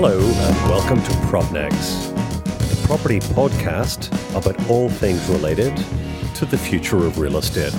Hello, 0.00 0.16
and 0.16 0.56
welcome 0.70 1.02
to 1.02 1.10
PropNX, 1.26 2.14
the 2.70 2.86
property 2.86 3.18
podcast 3.18 4.06
about 4.36 4.70
all 4.70 4.88
things 4.88 5.28
related 5.28 5.76
to 6.36 6.46
the 6.46 6.56
future 6.56 6.98
of 6.98 7.18
real 7.18 7.36
estate. 7.36 7.74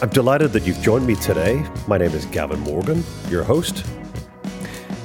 I'm 0.00 0.10
delighted 0.10 0.52
that 0.52 0.64
you've 0.64 0.80
joined 0.80 1.08
me 1.08 1.16
today. 1.16 1.66
My 1.88 1.98
name 1.98 2.12
is 2.12 2.24
Gavin 2.26 2.60
Morgan, 2.60 3.02
your 3.28 3.42
host. 3.42 3.84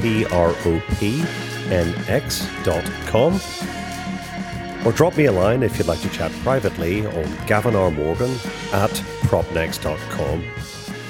P 0.00 0.24
R 0.24 0.54
O 0.64 0.82
P 0.98 1.22
N 1.68 1.94
X.com 2.08 3.83
or 4.84 4.92
drop 4.92 5.16
me 5.16 5.24
a 5.26 5.32
line 5.32 5.62
if 5.62 5.78
you'd 5.78 5.86
like 5.86 6.00
to 6.00 6.10
chat 6.10 6.30
privately 6.42 7.06
on 7.06 7.46
Gavin 7.46 7.74
R. 7.74 7.90
Morgan 7.90 8.32
at 8.72 8.90
propnx.com. 9.24 10.44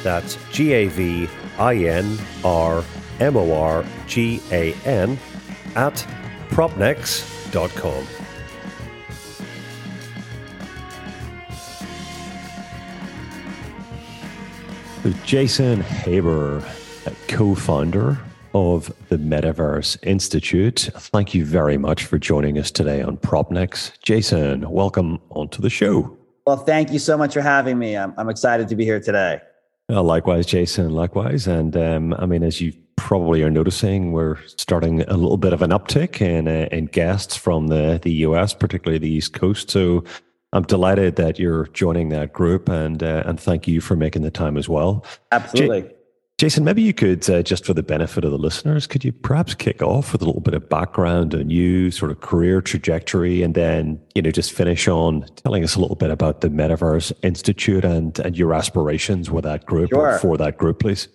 That's 0.03 0.39
G 0.53 0.73
A 0.73 0.87
V 0.89 1.29
I 1.59 1.75
N 1.77 2.19
R 2.45 2.84
M 3.21 3.37
O 3.37 3.53
R 3.53 3.84
G 4.07 4.41
A 4.53 4.75
N 4.84 5.19
at 5.75 6.07
propnx.com. 6.51 8.07
Jason 15.25 15.81
Haber, 15.83 16.65
co 17.29 17.55
founder 17.55 18.19
of 18.55 18.94
the 19.15 19.25
Metaverse 19.25 19.97
Institute. 20.03 20.91
Thank 20.97 21.35
you 21.35 21.45
very 21.45 21.79
much 21.79 22.05
for 22.05 22.19
joining 22.19 22.59
us 22.59 22.73
today 22.73 23.01
on 23.01 23.17
PropNX. 23.17 23.93
Jason, 24.03 24.69
welcome 24.69 25.21
onto 25.31 25.63
the 25.63 25.71
show. 25.71 26.17
Well, 26.47 26.57
thank 26.57 26.93
you 26.93 26.99
so 26.99 27.17
much 27.17 27.35
for 27.35 27.41
having 27.41 27.79
me. 27.79 27.97
I'm, 27.97 28.13
I'm 28.17 28.29
excited 28.29 28.67
to 28.69 28.75
be 28.75 28.85
here 28.85 28.99
today. 28.99 29.41
Uh, 29.89 30.03
likewise, 30.03 30.47
Jason, 30.47 30.91
likewise. 30.91 31.47
And 31.47 31.77
um, 31.77 32.12
I 32.15 32.27
mean, 32.27 32.43
as 32.43 32.61
you 32.61 32.73
probably 32.97 33.45
are 33.45 33.51
noticing, 33.51 34.11
we're 34.11 34.39
starting 34.47 35.03
a 35.03 35.17
little 35.17 35.37
bit 35.37 35.53
of 35.53 35.62
an 35.62 35.71
uptick 35.71 36.21
in, 36.21 36.49
uh, 36.49 36.67
in 36.73 36.87
guests 36.87 37.37
from 37.37 37.69
the, 37.69 38.01
the 38.03 38.12
US, 38.27 38.53
particularly 38.53 38.99
the 38.99 39.11
East 39.11 39.33
Coast. 39.33 39.71
So 39.71 40.03
I'm 40.53 40.65
delighted 40.65 41.15
that 41.17 41.39
you're 41.39 41.69
joining 41.69 42.09
that 42.09 42.33
group 42.33 42.69
and, 42.69 43.01
uh, 43.01 43.23
and 43.27 43.39
thank 43.39 43.69
you 43.69 43.81
for 43.81 43.95
making 43.95 44.23
the 44.23 44.33
time 44.33 44.56
as 44.56 44.69
well. 44.69 45.05
Absolutely. 45.31 45.83
J- 45.83 45.95
Jason, 46.45 46.62
maybe 46.62 46.83
you 46.83 46.92
could, 46.92 47.31
uh, 47.31 47.42
just 47.42 47.64
for 47.64 47.73
the 47.73 47.83
benefit 47.83 48.23
of 48.23 48.31
the 48.31 48.37
listeners, 48.37 48.87
could 48.87 49.03
you 49.03 49.12
perhaps 49.12 49.55
kick 49.55 49.81
off 49.81 50.12
with 50.12 50.20
a 50.20 50.27
little 50.27 50.42
bit 50.42 50.53
of 50.53 50.69
background 50.69 51.34
on 51.34 51.48
you, 51.48 51.91
sort 51.91 52.11
of 52.11 52.20
career 52.20 52.61
trajectory, 52.61 53.42
and 53.42 53.55
then 53.55 53.98
you 54.14 54.20
know 54.20 54.31
just 54.31 54.53
finish 54.53 54.87
on 54.87 55.25
telling 55.37 55.65
us 55.65 55.75
a 55.75 55.81
little 55.81 55.97
bit 55.97 56.11
about 56.11 56.42
the 56.42 56.50
Metaverse 56.50 57.15
Institute 57.22 57.83
and 57.83 58.19
and 58.19 58.37
your 58.37 58.53
aspirations 58.53 59.31
with 59.31 59.45
that 59.45 59.65
group 59.65 59.89
sure. 59.89 60.17
or 60.17 60.19
for 60.19 60.37
that 60.37 60.59
group, 60.59 60.81
please. 60.81 61.09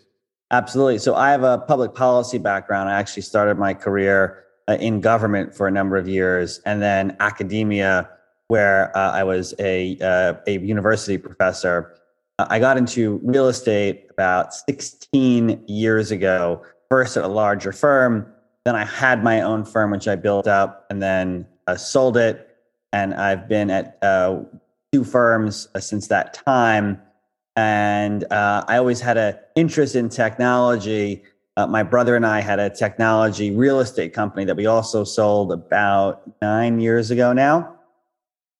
Absolutely. 0.50 0.98
So 0.98 1.14
I 1.14 1.30
have 1.30 1.44
a 1.44 1.60
public 1.60 1.94
policy 1.94 2.40
background. 2.40 2.90
I 2.90 2.94
actually 2.94 3.22
started 3.22 3.60
my 3.60 3.76
career 3.76 4.44
uh, 4.68 4.78
in 4.80 5.00
government 5.00 5.54
for 5.54 5.68
a 5.68 5.72
number 5.72 5.96
of 5.96 6.08
years, 6.08 6.60
and 6.66 6.82
then 6.82 7.16
academia, 7.20 8.10
where 8.48 8.98
uh, 8.98 9.12
I 9.12 9.24
was 9.24 9.54
a 9.60 9.96
uh, 10.02 10.34
a 10.48 10.58
university 10.58 11.20
professor 11.20 11.99
I 12.50 12.60
got 12.60 12.78
into 12.78 13.20
real 13.24 13.48
estate 13.48 14.08
about 14.12 14.54
16 14.54 15.64
years 15.68 16.12
ago, 16.12 16.64
first 16.90 17.18
at 17.18 17.24
a 17.24 17.28
larger 17.28 17.72
firm. 17.72 18.32
Then 18.66 18.76
I 18.76 18.86
had 18.86 19.24
my 19.24 19.42
own 19.42 19.66
firm, 19.66 19.92
which 19.92 20.08
I 20.08 20.16
built 20.16 20.48
up 20.48 20.86
and 20.90 21.02
then 21.02 21.48
uh, 21.68 21.76
sold 21.76 22.18
it. 22.18 22.56
And 22.94 23.14
I've 23.14 23.48
been 23.50 23.70
at 23.70 23.98
uh, 24.02 24.42
two 24.92 25.04
firms 25.04 25.68
uh, 25.76 25.80
since 25.80 26.08
that 26.08 26.34
time. 26.34 27.02
And 27.56 28.24
uh, 28.32 28.64
I 28.68 28.78
always 28.78 29.02
had 29.02 29.18
an 29.18 29.36
interest 29.56 29.96
in 29.96 30.10
technology. 30.10 31.24
Uh, 31.58 31.68
my 31.68 31.84
brother 31.84 32.16
and 32.16 32.26
I 32.26 32.40
had 32.40 32.60
a 32.60 32.70
technology 32.70 33.52
real 33.52 33.80
estate 33.80 34.14
company 34.14 34.46
that 34.46 34.56
we 34.56 34.66
also 34.66 35.04
sold 35.04 35.52
about 35.52 36.22
nine 36.42 36.80
years 36.80 37.12
ago 37.12 37.34
now. 37.34 37.76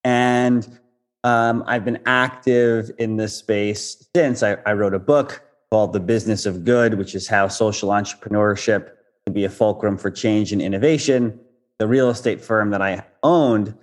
And 0.04 0.80
um, 1.24 1.64
I've 1.68 1.84
been 1.84 2.00
active 2.06 2.92
in 2.98 3.18
this 3.18 3.36
space 3.36 4.08
since 4.16 4.42
I, 4.42 4.58
I, 4.66 4.74
wrote 4.74 4.94
a 4.94 5.00
book 5.00 5.44
called 5.70 5.92
The 5.92 6.00
Business 6.00 6.46
of 6.46 6.64
Good, 6.64 6.94
which 6.94 7.14
is 7.14 7.28
how 7.28 7.50
social 7.50 7.90
entrepreneurship 7.90 8.92
can 9.26 9.34
be 9.34 9.44
a 9.44 9.50
fulcrum 9.50 9.98
for 9.98 10.10
change 10.10 10.54
and 10.54 10.62
innovation. 10.62 11.38
The 11.78 11.88
real 11.88 12.10
estate 12.10 12.42
firm 12.42 12.70
that 12.72 12.82
I 12.82 13.04
owned 13.22 13.76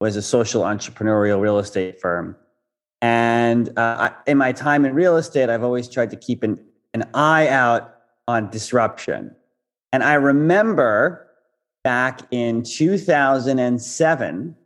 was 0.00 0.16
a 0.16 0.22
social 0.22 0.62
entrepreneurial 0.62 1.40
real 1.40 1.58
estate 1.58 2.00
firm. 2.00 2.36
And 3.00 3.76
uh, 3.78 4.10
in 4.26 4.36
my 4.38 4.52
time 4.52 4.84
in 4.84 4.94
real 4.94 5.16
estate, 5.16 5.48
I've 5.48 5.64
always 5.64 5.88
tried 5.88 6.10
to 6.10 6.16
keep 6.16 6.42
an, 6.42 6.58
an 6.94 7.04
eye 7.14 7.48
out 7.48 7.96
on 8.28 8.50
disruption. 8.50 9.34
And 9.92 10.02
I 10.02 10.14
remember 10.14 11.26
back 11.84 12.20
in 12.30 12.62
2007, 12.62 14.56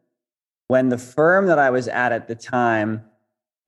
when 0.69 0.89
the 0.89 0.99
firm 0.99 1.47
that 1.47 1.59
I 1.59 1.71
was 1.71 1.89
at 1.89 2.13
at 2.13 2.29
the 2.29 2.35
time 2.35 3.05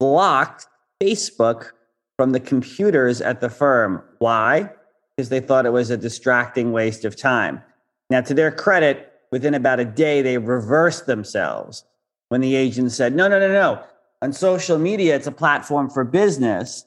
blocked 0.00 0.66
Facebook 1.02 1.70
from 2.16 2.32
the 2.32 2.40
computers 2.40 3.20
at 3.20 3.40
the 3.40 3.48
firm. 3.48 4.02
Why? 4.18 4.70
Because 5.16 5.28
they 5.28 5.40
thought 5.40 5.66
it 5.66 5.72
was 5.72 5.90
a 5.90 5.96
distracting 5.96 6.72
waste 6.72 7.04
of 7.04 7.16
time. 7.16 7.62
Now, 8.10 8.20
to 8.22 8.34
their 8.34 8.50
credit, 8.50 9.12
within 9.30 9.54
about 9.54 9.80
a 9.80 9.84
day, 9.84 10.22
they 10.22 10.38
reversed 10.38 11.06
themselves 11.06 11.84
when 12.28 12.40
the 12.40 12.56
agent 12.56 12.92
said, 12.92 13.14
no, 13.14 13.28
no, 13.28 13.38
no, 13.38 13.52
no. 13.52 13.82
On 14.22 14.32
social 14.32 14.78
media, 14.78 15.14
it's 15.14 15.26
a 15.26 15.32
platform 15.32 15.88
for 15.90 16.04
business. 16.04 16.84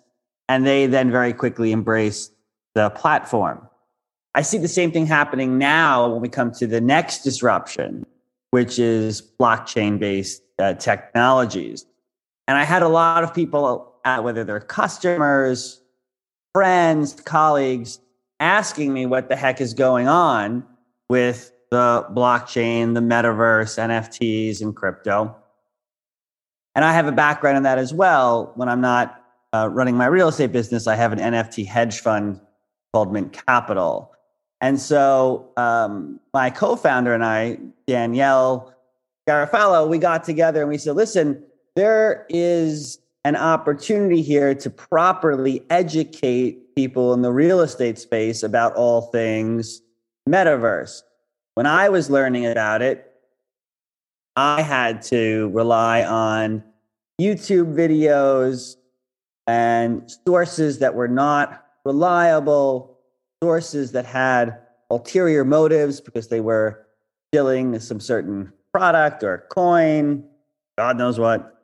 And 0.49 0.67
they 0.67 0.85
then 0.85 1.11
very 1.11 1.31
quickly 1.31 1.71
embraced 1.71 2.33
the 2.75 2.89
platform. 2.89 3.67
I 4.35 4.41
see 4.41 4.57
the 4.57 4.67
same 4.67 4.91
thing 4.91 5.05
happening 5.05 5.57
now 5.57 6.09
when 6.09 6.21
we 6.21 6.29
come 6.29 6.51
to 6.53 6.67
the 6.67 6.81
next 6.81 7.23
disruption, 7.23 8.05
which 8.51 8.79
is 8.79 9.21
blockchain 9.21 9.99
based 9.99 10.43
uh, 10.59 10.73
technologies. 10.75 11.85
And 12.47 12.57
I 12.57 12.63
had 12.63 12.83
a 12.83 12.87
lot 12.87 13.23
of 13.23 13.33
people, 13.33 13.95
uh, 14.05 14.21
whether 14.21 14.43
they're 14.43 14.59
customers, 14.59 15.81
friends, 16.53 17.13
colleagues, 17.13 17.99
asking 18.39 18.93
me 18.93 19.05
what 19.05 19.29
the 19.29 19.35
heck 19.35 19.61
is 19.61 19.73
going 19.73 20.07
on 20.07 20.65
with 21.09 21.51
the 21.69 22.05
blockchain, 22.11 22.93
the 22.93 22.99
metaverse, 22.99 23.77
NFTs, 23.79 24.61
and 24.61 24.75
crypto. 24.75 25.35
And 26.75 26.85
I 26.85 26.93
have 26.93 27.07
a 27.07 27.11
background 27.11 27.57
in 27.57 27.63
that 27.63 27.77
as 27.77 27.93
well. 27.93 28.51
When 28.55 28.67
I'm 28.69 28.81
not 28.81 29.23
uh, 29.53 29.69
running 29.71 29.95
my 29.95 30.05
real 30.05 30.27
estate 30.27 30.51
business, 30.51 30.87
I 30.87 30.95
have 30.95 31.13
an 31.13 31.19
NFT 31.19 31.65
hedge 31.65 31.99
fund 31.99 32.39
called 32.93 33.11
Mint 33.13 33.33
Capital. 33.33 34.11
And 34.61 34.79
so 34.79 35.49
um, 35.57 36.19
my 36.33 36.51
co-founder 36.51 37.13
and 37.13 37.25
I, 37.25 37.57
Danielle 37.87 38.73
Garofalo, 39.27 39.89
we 39.89 39.97
got 39.97 40.23
together 40.23 40.61
and 40.61 40.69
we 40.69 40.77
said, 40.77 40.95
listen, 40.95 41.43
there 41.75 42.25
is 42.29 42.99
an 43.25 43.35
opportunity 43.35 44.21
here 44.21 44.53
to 44.55 44.69
properly 44.69 45.63
educate 45.69 46.75
people 46.75 47.13
in 47.13 47.21
the 47.21 47.31
real 47.31 47.61
estate 47.61 47.97
space 47.97 48.43
about 48.43 48.75
all 48.75 49.01
things 49.01 49.81
metaverse. 50.29 51.01
When 51.55 51.65
I 51.65 51.89
was 51.89 52.09
learning 52.09 52.45
about 52.45 52.81
it, 52.81 53.11
I 54.35 54.61
had 54.61 55.01
to 55.03 55.49
rely 55.53 56.03
on 56.03 56.63
YouTube 57.19 57.75
videos 57.75 58.77
and 59.47 60.09
sources 60.25 60.79
that 60.79 60.95
were 60.95 61.07
not 61.07 61.65
reliable 61.83 62.90
sources 63.41 63.91
that 63.93 64.05
had 64.05 64.59
ulterior 64.89 65.43
motives 65.43 65.99
because 65.99 66.27
they 66.27 66.41
were 66.41 66.85
stealing 67.29 67.79
some 67.79 67.99
certain 67.99 68.51
product 68.71 69.23
or 69.23 69.45
coin, 69.49 70.23
God 70.77 70.97
knows 70.97 71.19
what. 71.19 71.57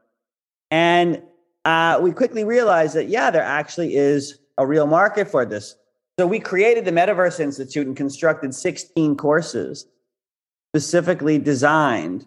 And 0.71 1.21
uh, 1.65 2.00
we 2.01 2.12
quickly 2.12 2.44
realized 2.44 2.95
that, 2.95 3.09
yeah, 3.09 3.29
there 3.29 3.44
actually 3.44 3.95
is 3.95 4.39
a 4.57 4.65
real 4.65 4.88
market 4.88 5.27
for 5.27 5.45
this. 5.45 5.75
So 6.19 6.25
we 6.25 6.39
created 6.39 6.85
the 6.85 6.91
Metaverse 6.91 7.39
Institute 7.39 7.85
and 7.85 7.95
constructed 7.95 8.56
16 8.56 9.15
courses 9.15 9.85
specifically 10.71 11.38
designed 11.38 12.25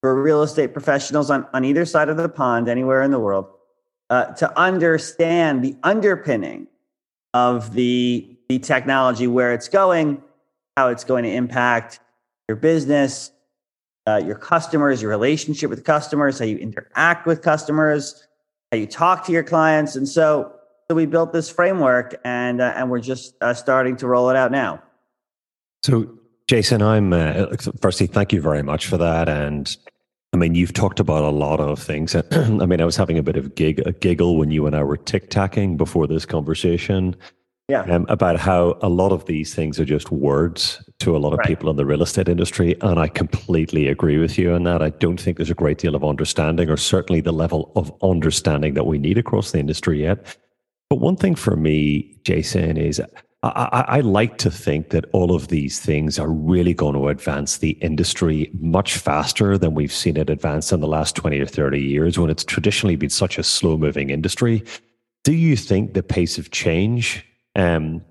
for 0.00 0.20
real 0.22 0.42
estate 0.42 0.72
professionals 0.72 1.30
on, 1.30 1.46
on 1.52 1.64
either 1.64 1.84
side 1.84 2.08
of 2.08 2.16
the 2.16 2.28
pond, 2.28 2.68
anywhere 2.68 3.02
in 3.02 3.10
the 3.10 3.18
world, 3.18 3.46
uh, 4.08 4.26
to 4.34 4.58
understand 4.58 5.62
the 5.62 5.76
underpinning 5.82 6.66
of 7.34 7.74
the 7.74 8.36
the 8.50 8.58
technology, 8.58 9.28
where 9.28 9.54
it's 9.54 9.68
going, 9.68 10.20
how 10.76 10.88
it's 10.88 11.04
going 11.04 11.22
to 11.22 11.30
impact 11.30 12.00
your 12.48 12.56
business, 12.56 13.30
uh, 14.08 14.20
your 14.24 14.34
customers, 14.34 15.00
your 15.00 15.08
relationship 15.08 15.70
with 15.70 15.84
customers, 15.84 16.40
how 16.40 16.46
you 16.46 16.56
interact 16.56 17.28
with 17.28 17.42
customers, 17.42 18.26
how 18.72 18.78
you 18.78 18.88
talk 18.88 19.24
to 19.24 19.30
your 19.30 19.44
clients. 19.44 19.94
And 19.94 20.08
so, 20.08 20.52
so 20.88 20.96
we 20.96 21.06
built 21.06 21.32
this 21.32 21.48
framework 21.48 22.20
and, 22.24 22.60
uh, 22.60 22.72
and 22.74 22.90
we're 22.90 22.98
just 22.98 23.40
uh, 23.40 23.54
starting 23.54 23.94
to 23.98 24.08
roll 24.08 24.30
it 24.30 24.36
out 24.36 24.50
now. 24.50 24.82
So, 25.84 26.18
Jason, 26.48 26.82
I'm 26.82 27.12
uh, 27.12 27.54
firstly, 27.80 28.08
thank 28.08 28.32
you 28.32 28.40
very 28.40 28.64
much 28.64 28.88
for 28.88 28.98
that. 28.98 29.28
And 29.28 29.76
I 30.32 30.38
mean, 30.38 30.56
you've 30.56 30.72
talked 30.72 30.98
about 30.98 31.22
a 31.22 31.30
lot 31.30 31.60
of 31.60 31.80
things. 31.80 32.16
I 32.32 32.48
mean, 32.66 32.80
I 32.80 32.84
was 32.84 32.96
having 32.96 33.16
a 33.16 33.22
bit 33.22 33.36
of 33.36 33.54
gig, 33.54 33.80
a 33.86 33.92
giggle 33.92 34.38
when 34.38 34.50
you 34.50 34.66
and 34.66 34.74
I 34.74 34.82
were 34.82 34.96
tic 34.96 35.30
tacking 35.30 35.76
before 35.76 36.08
this 36.08 36.26
conversation. 36.26 37.14
Yeah. 37.70 37.82
Um, 37.82 38.04
about 38.08 38.38
how 38.38 38.76
a 38.82 38.88
lot 38.88 39.12
of 39.12 39.26
these 39.26 39.54
things 39.54 39.78
are 39.78 39.84
just 39.84 40.10
words 40.10 40.82
to 40.98 41.16
a 41.16 41.18
lot 41.18 41.32
of 41.32 41.38
right. 41.38 41.46
people 41.46 41.70
in 41.70 41.76
the 41.76 41.86
real 41.86 42.02
estate 42.02 42.28
industry. 42.28 42.76
And 42.80 42.98
I 42.98 43.06
completely 43.06 43.86
agree 43.86 44.18
with 44.18 44.36
you 44.36 44.52
on 44.52 44.64
that. 44.64 44.82
I 44.82 44.90
don't 44.90 45.20
think 45.20 45.36
there's 45.36 45.50
a 45.50 45.54
great 45.54 45.78
deal 45.78 45.94
of 45.94 46.04
understanding, 46.04 46.68
or 46.68 46.76
certainly 46.76 47.20
the 47.20 47.32
level 47.32 47.70
of 47.76 47.92
understanding 48.02 48.74
that 48.74 48.86
we 48.86 48.98
need 48.98 49.18
across 49.18 49.52
the 49.52 49.60
industry 49.60 50.02
yet. 50.02 50.36
But 50.88 50.98
one 50.98 51.16
thing 51.16 51.36
for 51.36 51.54
me, 51.54 52.18
Jason, 52.24 52.76
is 52.76 53.00
I, 53.42 53.84
I, 53.88 54.00
like 54.00 54.36
to 54.38 54.50
think 54.50 54.90
that 54.90 55.06
all 55.12 55.34
of 55.34 55.48
these 55.48 55.80
things 55.80 56.18
are 56.18 56.30
really 56.30 56.74
going 56.74 56.94
to 56.94 57.08
advance 57.08 57.58
the 57.58 57.70
industry 57.80 58.50
much 58.60 58.98
faster 58.98 59.56
than 59.56 59.74
we've 59.74 59.92
seen 59.92 60.18
it 60.18 60.28
advance 60.28 60.72
in 60.72 60.80
the 60.80 60.86
last 60.86 61.16
20 61.16 61.40
or 61.40 61.46
30 61.46 61.80
years 61.80 62.18
when 62.18 62.28
it's 62.28 62.44
traditionally 62.44 62.96
been 62.96 63.08
such 63.08 63.38
a 63.38 63.42
slow 63.42 63.78
moving 63.78 64.10
industry. 64.10 64.62
Do 65.24 65.32
you 65.32 65.56
think 65.56 65.94
the 65.94 66.02
pace 66.02 66.36
of 66.36 66.50
change 66.50 67.24
um, 67.56 68.02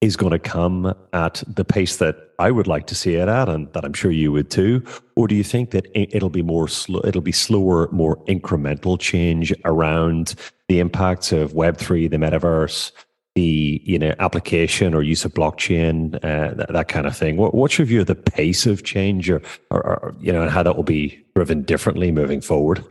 is 0.00 0.16
going 0.16 0.32
to 0.32 0.38
come 0.38 0.94
at 1.12 1.42
the 1.46 1.64
pace 1.64 1.96
that 1.96 2.16
I 2.38 2.50
would 2.50 2.66
like 2.66 2.86
to 2.88 2.94
see 2.94 3.14
it 3.14 3.28
at, 3.28 3.48
and 3.48 3.72
that 3.72 3.84
I'm 3.84 3.94
sure 3.94 4.10
you 4.10 4.32
would 4.32 4.50
too? 4.50 4.84
Or 5.16 5.26
do 5.26 5.34
you 5.34 5.44
think 5.44 5.70
that 5.70 5.86
it'll 5.94 6.30
be 6.30 6.42
more 6.42 6.68
slow, 6.68 7.00
it'll 7.04 7.22
be 7.22 7.32
slower, 7.32 7.88
more 7.90 8.16
incremental 8.26 8.98
change 8.98 9.52
around 9.64 10.34
the 10.68 10.80
impacts 10.80 11.32
of 11.32 11.52
Web3, 11.52 12.10
the 12.10 12.16
metaverse, 12.16 12.92
the 13.34 13.82
you 13.84 13.98
know 13.98 14.14
application 14.20 14.94
or 14.94 15.02
use 15.02 15.24
of 15.24 15.32
blockchain, 15.34 16.16
uh, 16.16 16.54
that, 16.54 16.72
that, 16.72 16.88
kind 16.88 17.06
of 17.06 17.16
thing. 17.16 17.36
What, 17.36 17.54
what's 17.54 17.78
your 17.78 17.86
view 17.86 18.02
of 18.02 18.06
the 18.06 18.14
pace 18.14 18.66
of 18.66 18.84
change, 18.84 19.30
or, 19.30 19.40
or, 19.70 19.82
or, 19.82 20.14
you 20.20 20.32
know, 20.32 20.42
and 20.42 20.50
how 20.50 20.62
that 20.62 20.76
will 20.76 20.84
be 20.84 21.24
driven 21.34 21.62
differently 21.62 22.12
moving 22.12 22.40
forward? 22.40 22.84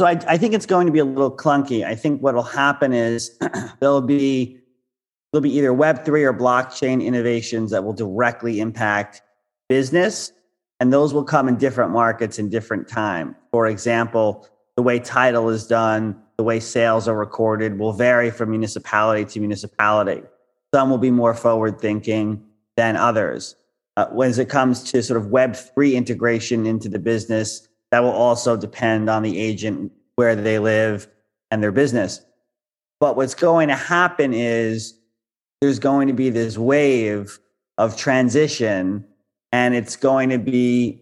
So 0.00 0.06
I, 0.06 0.20
I 0.28 0.36
think 0.36 0.54
it's 0.54 0.66
going 0.66 0.86
to 0.86 0.92
be 0.92 1.00
a 1.00 1.04
little 1.04 1.34
clunky. 1.34 1.84
I 1.84 1.94
think 1.94 2.22
what 2.22 2.34
will 2.34 2.42
happen 2.42 2.92
is 2.92 3.36
there'll 3.80 4.00
be 4.00 4.57
there'll 5.32 5.42
be 5.42 5.54
either 5.56 5.72
Web 5.72 6.04
three 6.04 6.24
or 6.24 6.32
blockchain 6.32 7.04
innovations 7.04 7.70
that 7.70 7.84
will 7.84 7.92
directly 7.92 8.60
impact 8.60 9.22
business, 9.68 10.32
and 10.80 10.92
those 10.92 11.12
will 11.12 11.24
come 11.24 11.48
in 11.48 11.56
different 11.56 11.92
markets 11.92 12.38
in 12.38 12.48
different 12.48 12.88
time. 12.88 13.36
For 13.50 13.66
example, 13.66 14.46
the 14.76 14.82
way 14.82 14.98
title 14.98 15.48
is 15.48 15.66
done 15.66 16.22
the 16.38 16.44
way 16.44 16.60
sales 16.60 17.08
are 17.08 17.16
recorded 17.16 17.78
will 17.78 17.92
vary 17.92 18.30
from 18.30 18.50
municipality 18.50 19.24
to 19.24 19.40
municipality. 19.40 20.22
Some 20.72 20.88
will 20.88 20.98
be 20.98 21.10
more 21.10 21.34
forward 21.34 21.80
thinking 21.80 22.44
than 22.76 22.94
others. 22.94 23.56
Uh, 23.96 24.06
when 24.12 24.30
it 24.38 24.48
comes 24.48 24.84
to 24.92 25.02
sort 25.02 25.20
of 25.20 25.30
Web3 25.30 25.94
integration 25.94 26.64
into 26.64 26.88
the 26.88 27.00
business, 27.00 27.66
that 27.90 28.04
will 28.04 28.12
also 28.12 28.56
depend 28.56 29.10
on 29.10 29.24
the 29.24 29.36
agent, 29.36 29.90
where 30.14 30.36
they 30.36 30.60
live, 30.60 31.08
and 31.50 31.60
their 31.60 31.72
business. 31.72 32.20
But 33.00 33.16
what's 33.16 33.34
going 33.34 33.66
to 33.68 33.76
happen 33.76 34.32
is 34.32 34.94
there's 35.60 35.78
going 35.78 36.08
to 36.08 36.14
be 36.14 36.30
this 36.30 36.56
wave 36.56 37.38
of 37.76 37.96
transition, 37.96 39.04
and 39.52 39.74
it's 39.74 39.96
going 39.96 40.30
to 40.30 40.38
be 40.38 41.00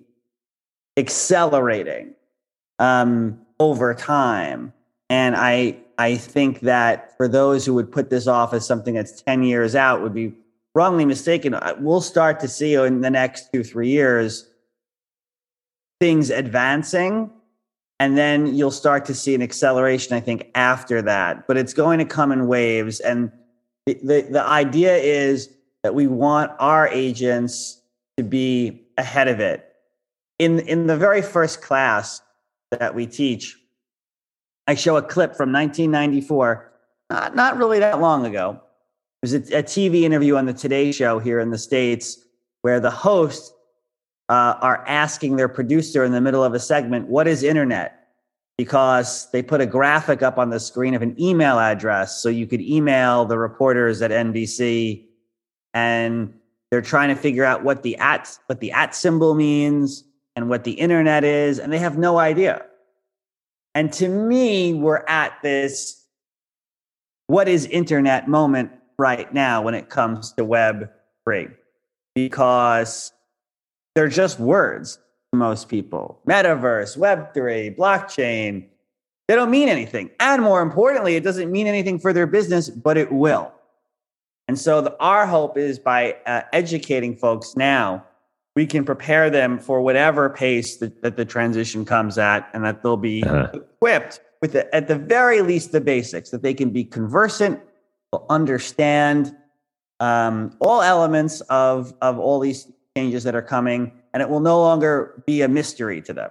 accelerating 0.97 2.15
um, 2.79 3.41
over 3.61 3.95
time. 3.95 4.73
And 5.09 5.37
I 5.37 5.79
I 5.99 6.17
think 6.17 6.61
that 6.61 7.17
for 7.17 7.29
those 7.29 7.65
who 7.65 7.75
would 7.75 7.91
put 7.91 8.11
this 8.11 8.27
off 8.27 8.53
as 8.53 8.67
something 8.67 8.95
that's 8.95 9.23
10 9.23 9.43
years 9.43 9.75
out 9.75 10.03
would 10.03 10.15
be 10.15 10.35
wrongly 10.75 11.07
mistaken. 11.07 11.59
We'll 11.79 12.03
start 12.03 12.39
to 12.41 12.49
see 12.49 12.75
in 12.75 13.01
the 13.01 13.11
next 13.11 13.51
two, 13.53 13.65
three 13.65 13.89
years 13.89 14.47
things 16.01 16.29
advancing. 16.29 17.31
And 17.99 18.19
then 18.19 18.55
you'll 18.55 18.71
start 18.71 19.07
to 19.07 19.15
see 19.15 19.35
an 19.35 19.41
acceleration, 19.41 20.15
I 20.15 20.21
think, 20.21 20.51
after 20.55 21.01
that. 21.01 21.47
But 21.47 21.57
it's 21.57 21.73
going 21.73 21.99
to 21.99 22.05
come 22.05 22.31
in 22.31 22.47
waves. 22.47 23.01
And 23.01 23.33
the, 23.87 24.27
the, 24.31 24.45
idea 24.45 24.97
is 24.97 25.49
that 25.83 25.95
we 25.95 26.09
want 26.09 26.51
our 26.59 26.89
agents 26.89 27.81
to 28.17 28.25
be 28.25 28.83
ahead 28.99 29.29
of 29.29 29.39
it. 29.39 29.65
In, 30.39 30.59
in 30.61 30.87
the 30.87 30.97
very 30.97 31.23
first 31.23 31.63
class 31.63 32.21
that 32.73 32.95
we 32.95 33.07
teach, 33.07 33.57
I 34.67 34.75
show 34.75 34.97
a 34.97 35.03
clip 35.03 35.37
from 35.37 35.53
1994, 35.53 36.73
not, 37.11 37.37
not 37.37 37.57
really 37.57 37.79
that 37.79 38.01
long 38.01 38.27
ago. 38.27 38.61
It 39.23 39.31
was 39.31 39.35
a, 39.35 39.59
a 39.59 39.63
TV 39.63 40.03
interview 40.03 40.37
on 40.37 40.47
the 40.47 40.53
Today 40.53 40.91
Show 40.91 41.21
here 41.21 41.39
in 41.39 41.51
the 41.51 41.59
States 41.59 42.19
where 42.63 42.81
the 42.81 42.91
hosts 42.91 43.53
uh, 44.29 44.55
are 44.61 44.85
asking 44.89 45.37
their 45.37 45.49
producer 45.49 46.05
in 46.05 46.11
the 46.11 46.21
middle 46.21 46.43
of 46.43 46.55
a 46.55 46.59
segment, 46.59 47.07
What 47.07 47.29
is 47.29 47.45
internet? 47.45 48.06
Because 48.59 49.31
they 49.33 49.43
put 49.43 49.61
a 49.61 49.67
graphic 49.67 50.23
up 50.23 50.39
on 50.39 50.51
the 50.51 50.61
screen 50.61 50.95
of 50.95 51.03
an 51.03 51.15
email 51.21 51.59
address. 51.59 52.23
So 52.23 52.29
you 52.29 52.47
could 52.47 52.63
email 52.63 53.27
the 53.27 53.39
reporters 53.39 54.01
at 54.01 54.11
NBC 54.11 55.05
and 55.75 56.33
they're 56.71 56.81
trying 56.81 57.11
to 57.11 57.15
figure 57.15 57.45
out 57.45 57.65
what 57.65 57.83
the 57.83 57.97
at 57.99 58.39
what 58.47 58.61
the 58.61 58.73
at 58.73 58.95
symbol 58.95 59.35
means 59.35 60.05
and 60.35 60.49
what 60.49 60.65
the 60.65 60.73
internet 60.73 61.23
is 61.23 61.59
and 61.59 61.73
they 61.73 61.79
have 61.79 61.99
no 61.99 62.19
idea. 62.19 62.65
And 63.75 63.93
to 63.95 64.09
me, 64.09 64.73
we're 64.73 65.05
at 65.07 65.35
this 65.43 66.03
what 67.27 67.49
is 67.49 67.67
internet 67.67 68.29
moment 68.29 68.71
right 68.99 69.33
now 69.35 69.63
when 69.63 69.75
it 69.75 69.91
comes 69.91 70.33
to 70.33 70.45
Web 70.45 70.91
3 71.25 71.49
because 72.15 73.13
they're 73.95 74.09
just 74.09 74.39
words 74.39 74.99
most 75.37 75.69
people. 75.69 76.21
Metaverse, 76.27 76.97
Web 76.97 77.33
3, 77.35 77.71
blockchain, 77.71 78.67
they 79.29 79.35
don't 79.35 79.51
mean 79.51 79.69
anything. 79.69 80.11
And 80.21 80.43
more 80.43 80.63
importantly, 80.63 81.17
it 81.17 81.25
doesn't 81.25 81.51
mean 81.51 81.67
anything 81.67 81.99
for 81.99 82.13
their 82.13 82.27
business, 82.27 82.69
but 82.69 82.97
it 82.97 83.11
will. 83.13 83.53
And 84.49 84.59
so 84.59 84.81
the, 84.81 84.97
our 84.99 85.27
hope 85.27 85.59
is 85.59 85.79
by 85.79 86.17
uh, 86.27 86.43
educating 86.53 87.17
folks 87.17 87.57
now 87.57 88.05
we 88.57 88.67
can 88.67 88.85
prepare 88.85 89.31
them 89.31 89.59
for 89.59 89.83
whatever 89.83 90.31
pace 90.31 90.79
that, 90.79 91.03
that 91.03 91.17
the 91.17 91.25
transition 91.25 91.85
comes 91.85 92.19
at 92.19 92.49
and 92.55 92.65
that 92.65 92.83
they'll 92.83 92.97
be 92.97 93.23
uh-huh. 93.23 93.51
equipped 93.53 94.21
with 94.41 94.53
the, 94.53 94.75
at 94.75 94.89
the 94.89 94.97
very 94.97 95.43
least 95.43 95.71
the 95.71 95.81
basics 95.81 96.31
that 96.31 96.43
they 96.43 96.55
can 96.55 96.71
be 96.71 96.83
conversant 96.83 97.61
understand 98.31 99.37
um, 100.01 100.57
all 100.61 100.81
elements 100.81 101.43
of 101.43 101.93
of 102.01 102.19
all 102.19 102.41
these 102.41 102.73
changes 102.97 103.25
that 103.25 103.35
are 103.35 103.43
coming 103.43 103.93
and 104.17 104.23
it 104.23 104.31
will 104.31 104.41
no 104.41 104.59
longer 104.59 105.23
be 105.27 105.43
a 105.43 105.49
mystery 105.49 106.01
to 106.01 106.15
them. 106.15 106.31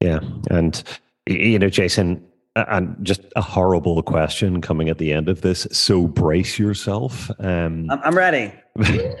Yeah 0.00 0.20
and 0.50 0.82
you 1.26 1.58
know 1.58 1.68
jason 1.68 2.24
and 2.54 2.96
just 3.02 3.20
a 3.34 3.42
horrible 3.42 4.02
question 4.02 4.62
coming 4.62 4.88
at 4.88 4.98
the 4.98 5.12
end 5.12 5.28
of 5.28 5.42
this 5.42 5.66
so 5.72 6.06
brace 6.06 6.58
yourself 6.58 7.30
um, 7.40 7.90
i'm, 7.90 8.16
ready. 8.16 8.52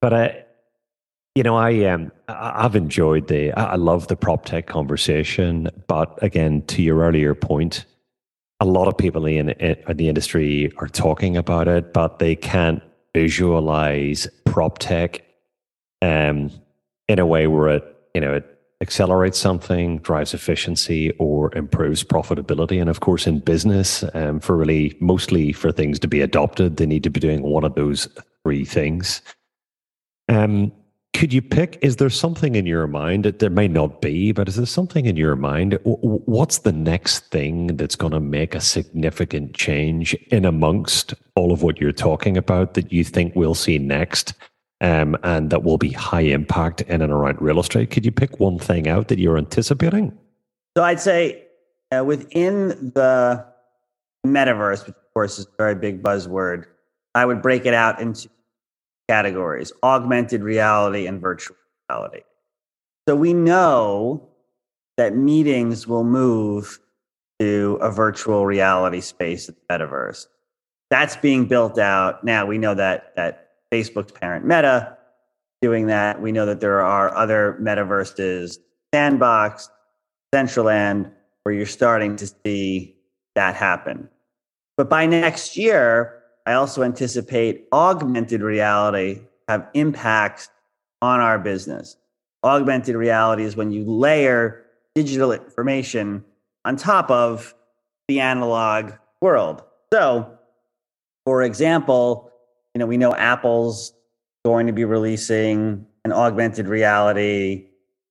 But 0.00 0.12
i 0.12 0.44
you 1.34 1.42
know, 1.42 1.56
I 1.56 1.86
um, 1.86 2.12
I've 2.28 2.76
enjoyed 2.76 3.26
the, 3.26 3.52
I 3.54 3.74
love 3.74 4.06
the 4.06 4.14
prop 4.14 4.44
tech 4.44 4.68
conversation, 4.68 5.68
but 5.88 6.16
again, 6.22 6.62
to 6.66 6.80
your 6.80 7.00
earlier 7.00 7.34
point, 7.34 7.86
a 8.60 8.64
lot 8.64 8.86
of 8.86 8.96
people 8.96 9.26
in, 9.26 9.50
in 9.50 9.96
the 9.96 10.08
industry 10.08 10.70
are 10.76 10.86
talking 10.86 11.36
about 11.36 11.66
it, 11.66 11.92
but 11.92 12.20
they 12.20 12.36
can't 12.36 12.80
visualize 13.14 14.28
prop 14.44 14.78
tech 14.78 15.24
um, 16.02 16.52
in 17.08 17.18
a 17.18 17.26
way 17.26 17.46
where 17.46 17.68
it, 17.68 17.96
you 18.14 18.20
know, 18.20 18.34
it 18.34 18.54
accelerates 18.80 19.38
something, 19.38 19.98
drives 19.98 20.34
efficiency, 20.34 21.10
or 21.12 21.54
improves 21.56 22.04
profitability. 22.04 22.80
And 22.80 22.90
of 22.90 23.00
course, 23.00 23.26
in 23.26 23.40
business, 23.40 24.04
um, 24.14 24.40
for 24.40 24.56
really 24.56 24.96
mostly 25.00 25.52
for 25.52 25.72
things 25.72 25.98
to 26.00 26.08
be 26.08 26.20
adopted, 26.20 26.76
they 26.76 26.86
need 26.86 27.02
to 27.04 27.10
be 27.10 27.20
doing 27.20 27.42
one 27.42 27.64
of 27.64 27.74
those 27.74 28.08
three 28.42 28.64
things. 28.64 29.22
Um, 30.28 30.72
could 31.14 31.32
you 31.32 31.40
pick 31.40 31.78
is 31.80 31.96
there 31.96 32.10
something 32.10 32.56
in 32.56 32.66
your 32.66 32.86
mind 32.86 33.24
that 33.24 33.38
there 33.38 33.48
may 33.48 33.68
not 33.68 34.02
be 34.02 34.32
but 34.32 34.48
is 34.48 34.56
there 34.56 34.66
something 34.66 35.06
in 35.06 35.16
your 35.16 35.36
mind 35.36 35.78
what's 35.84 36.58
the 36.58 36.72
next 36.72 37.30
thing 37.30 37.68
that's 37.76 37.94
going 37.94 38.12
to 38.12 38.20
make 38.20 38.54
a 38.54 38.60
significant 38.60 39.54
change 39.54 40.14
in 40.30 40.44
amongst 40.44 41.14
all 41.36 41.52
of 41.52 41.62
what 41.62 41.80
you're 41.80 41.92
talking 41.92 42.36
about 42.36 42.74
that 42.74 42.92
you 42.92 43.04
think 43.04 43.32
we'll 43.36 43.54
see 43.54 43.78
next 43.78 44.34
um, 44.80 45.16
and 45.22 45.50
that 45.50 45.62
will 45.62 45.78
be 45.78 45.90
high 45.90 46.20
impact 46.20 46.80
in 46.82 47.00
and 47.00 47.12
around 47.12 47.40
real 47.40 47.60
estate 47.60 47.90
could 47.90 48.04
you 48.04 48.12
pick 48.12 48.40
one 48.40 48.58
thing 48.58 48.88
out 48.88 49.08
that 49.08 49.18
you're 49.18 49.38
anticipating 49.38 50.16
so 50.76 50.82
i'd 50.84 51.00
say 51.00 51.42
uh, 51.96 52.04
within 52.04 52.68
the 52.94 53.44
metaverse 54.26 54.86
which 54.86 54.96
of 54.96 55.14
course 55.14 55.38
is 55.38 55.46
a 55.46 55.56
very 55.56 55.74
big 55.74 56.02
buzzword 56.02 56.64
i 57.14 57.24
would 57.24 57.42
break 57.42 57.66
it 57.66 57.74
out 57.74 58.00
into 58.00 58.28
categories 59.08 59.72
augmented 59.82 60.42
reality 60.42 61.06
and 61.06 61.20
virtual 61.20 61.56
reality. 61.88 62.20
So 63.08 63.14
we 63.16 63.34
know 63.34 64.28
that 64.96 65.14
meetings 65.14 65.86
will 65.86 66.04
move 66.04 66.78
to 67.40 67.78
a 67.82 67.90
virtual 67.90 68.46
reality 68.46 69.00
space 69.00 69.48
at 69.48 69.56
the 69.56 69.62
metaverse. 69.74 70.26
That's 70.90 71.16
being 71.16 71.46
built 71.46 71.78
out. 71.78 72.24
Now 72.24 72.46
we 72.46 72.58
know 72.58 72.74
that 72.74 73.14
that 73.16 73.43
Facebook's 73.74 74.12
parent 74.12 74.44
Meta 74.44 74.96
doing 75.60 75.86
that. 75.86 76.20
We 76.20 76.30
know 76.30 76.46
that 76.46 76.60
there 76.60 76.80
are 76.80 77.14
other 77.16 77.58
metaverses, 77.60 78.58
Sandbox, 78.94 79.68
Decentraland, 80.32 81.10
where 81.42 81.54
you're 81.54 81.66
starting 81.66 82.14
to 82.16 82.26
see 82.44 82.96
that 83.34 83.56
happen. 83.56 84.08
But 84.76 84.88
by 84.88 85.06
next 85.06 85.56
year, 85.56 86.22
I 86.46 86.52
also 86.52 86.82
anticipate 86.82 87.66
augmented 87.72 88.42
reality 88.42 89.22
have 89.48 89.66
impacts 89.74 90.50
on 91.02 91.20
our 91.20 91.38
business. 91.38 91.96
Augmented 92.44 92.94
reality 92.94 93.42
is 93.42 93.56
when 93.56 93.72
you 93.72 93.84
layer 93.84 94.64
digital 94.94 95.32
information 95.32 96.24
on 96.64 96.76
top 96.76 97.10
of 97.10 97.54
the 98.06 98.20
analog 98.20 98.92
world. 99.20 99.62
So, 99.92 100.38
for 101.24 101.42
example, 101.42 102.30
you 102.74 102.80
know, 102.80 102.86
we 102.86 102.96
know 102.96 103.14
Apple's 103.14 103.92
going 104.44 104.66
to 104.66 104.72
be 104.72 104.84
releasing 104.84 105.86
an 106.04 106.12
augmented 106.12 106.68
reality 106.68 107.66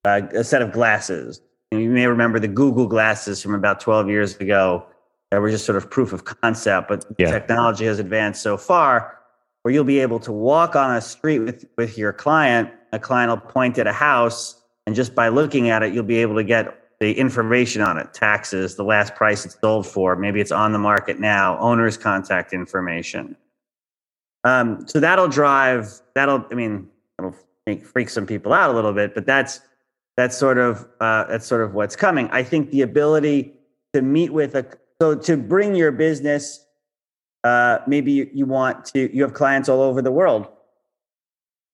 uh, 0.06 0.22
a 0.34 0.44
set 0.44 0.62
of 0.62 0.72
glasses. 0.72 1.42
You 1.72 1.90
may 1.90 2.08
remember 2.08 2.40
the 2.40 2.48
Google 2.48 2.88
glasses 2.88 3.42
from 3.42 3.56
about 3.56 3.80
12 3.80 4.10
years 4.10 4.36
ago 4.38 4.86
that 5.32 5.42
were 5.42 5.50
just 5.50 5.66
sort 5.66 5.78
of 5.78 5.90
proof 5.90 6.14
of 6.14 6.26
concept, 6.26 6.88
but 6.88 7.06
yeah. 7.18 7.32
technology 7.32 7.86
has 7.86 8.00
advanced 8.00 8.42
so 8.42 8.58
far 8.58 9.18
where 9.64 9.74
you'll 9.74 9.84
be 9.86 10.00
able 10.00 10.20
to 10.20 10.32
walk 10.32 10.76
on 10.76 10.96
a 10.96 11.02
street 11.02 11.40
with, 11.40 11.66
with 11.78 11.98
your 11.98 12.14
client. 12.14 12.70
A 12.92 13.00
client 13.00 13.30
will 13.30 13.38
point 13.38 13.78
at 13.78 13.88
a 13.88 13.94
house, 13.94 14.62
and 14.86 14.94
just 14.96 15.16
by 15.16 15.30
looking 15.30 15.70
at 15.70 15.82
it, 15.82 15.94
you'll 15.94 16.04
be 16.04 16.18
able 16.18 16.36
to 16.36 16.44
get 16.44 16.80
the 17.00 17.14
information 17.18 17.82
on 17.82 17.98
it 17.98 18.14
taxes, 18.14 18.76
the 18.76 18.84
last 18.84 19.16
price 19.16 19.46
it's 19.46 19.58
sold 19.60 19.88
for, 19.88 20.16
maybe 20.16 20.40
it's 20.40 20.52
on 20.52 20.74
the 20.74 20.80
market 20.80 21.20
now, 21.20 21.58
owner's 21.60 21.98
contact 21.98 22.54
information. 22.54 23.36
Um, 24.44 24.88
so 24.88 25.00
that'll 25.00 25.28
drive, 25.28 26.02
that'll, 26.16 26.46
I 26.52 26.56
mean, 26.56 26.88
it'll 27.18 27.36
make, 27.66 27.86
freak 27.86 28.10
some 28.10 28.26
people 28.26 28.54
out 28.54 28.70
a 28.70 28.74
little 28.74 28.94
bit, 28.94 29.16
but 29.16 29.26
that's, 29.26 29.62
that's 30.18 30.38
sort 30.38 30.58
of, 30.58 30.88
uh, 31.00 31.26
that's 31.26 31.46
sort 31.46 31.62
of 31.62 31.74
what's 31.74 31.96
coming. 31.96 32.30
I 32.32 32.44
think 32.44 32.72
the 32.72 32.82
ability 32.82 33.54
to 33.94 34.02
meet 34.02 34.32
with 34.32 34.56
a, 34.56 34.66
so 35.02 35.16
to 35.16 35.38
bring 35.38 35.76
your 35.76 35.92
business, 35.92 36.66
uh, 37.44 37.80
maybe 37.88 38.12
you, 38.12 38.30
you 38.34 38.46
want 38.46 38.86
to, 38.86 39.16
you 39.16 39.24
have 39.24 39.34
clients 39.34 39.70
all 39.70 39.82
over 39.82 40.02
the 40.02 40.12
world. 40.12 40.48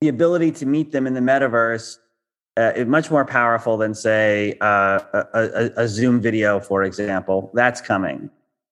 The 0.01 0.07
ability 0.07 0.51
to 0.53 0.65
meet 0.65 0.91
them 0.91 1.07
in 1.07 1.13
the 1.13 1.19
metaverse 1.19 1.97
uh, 2.57 2.73
is 2.75 2.87
much 2.87 3.11
more 3.11 3.25
powerful 3.25 3.77
than, 3.77 3.93
say, 3.93 4.57
uh, 4.61 4.99
a, 5.13 5.25
a, 5.33 5.71
a, 5.83 5.87
Zoom 5.87 6.19
video, 6.21 6.59
for 6.59 6.83
example. 6.83 7.51
That's 7.53 7.81
coming. 7.81 8.29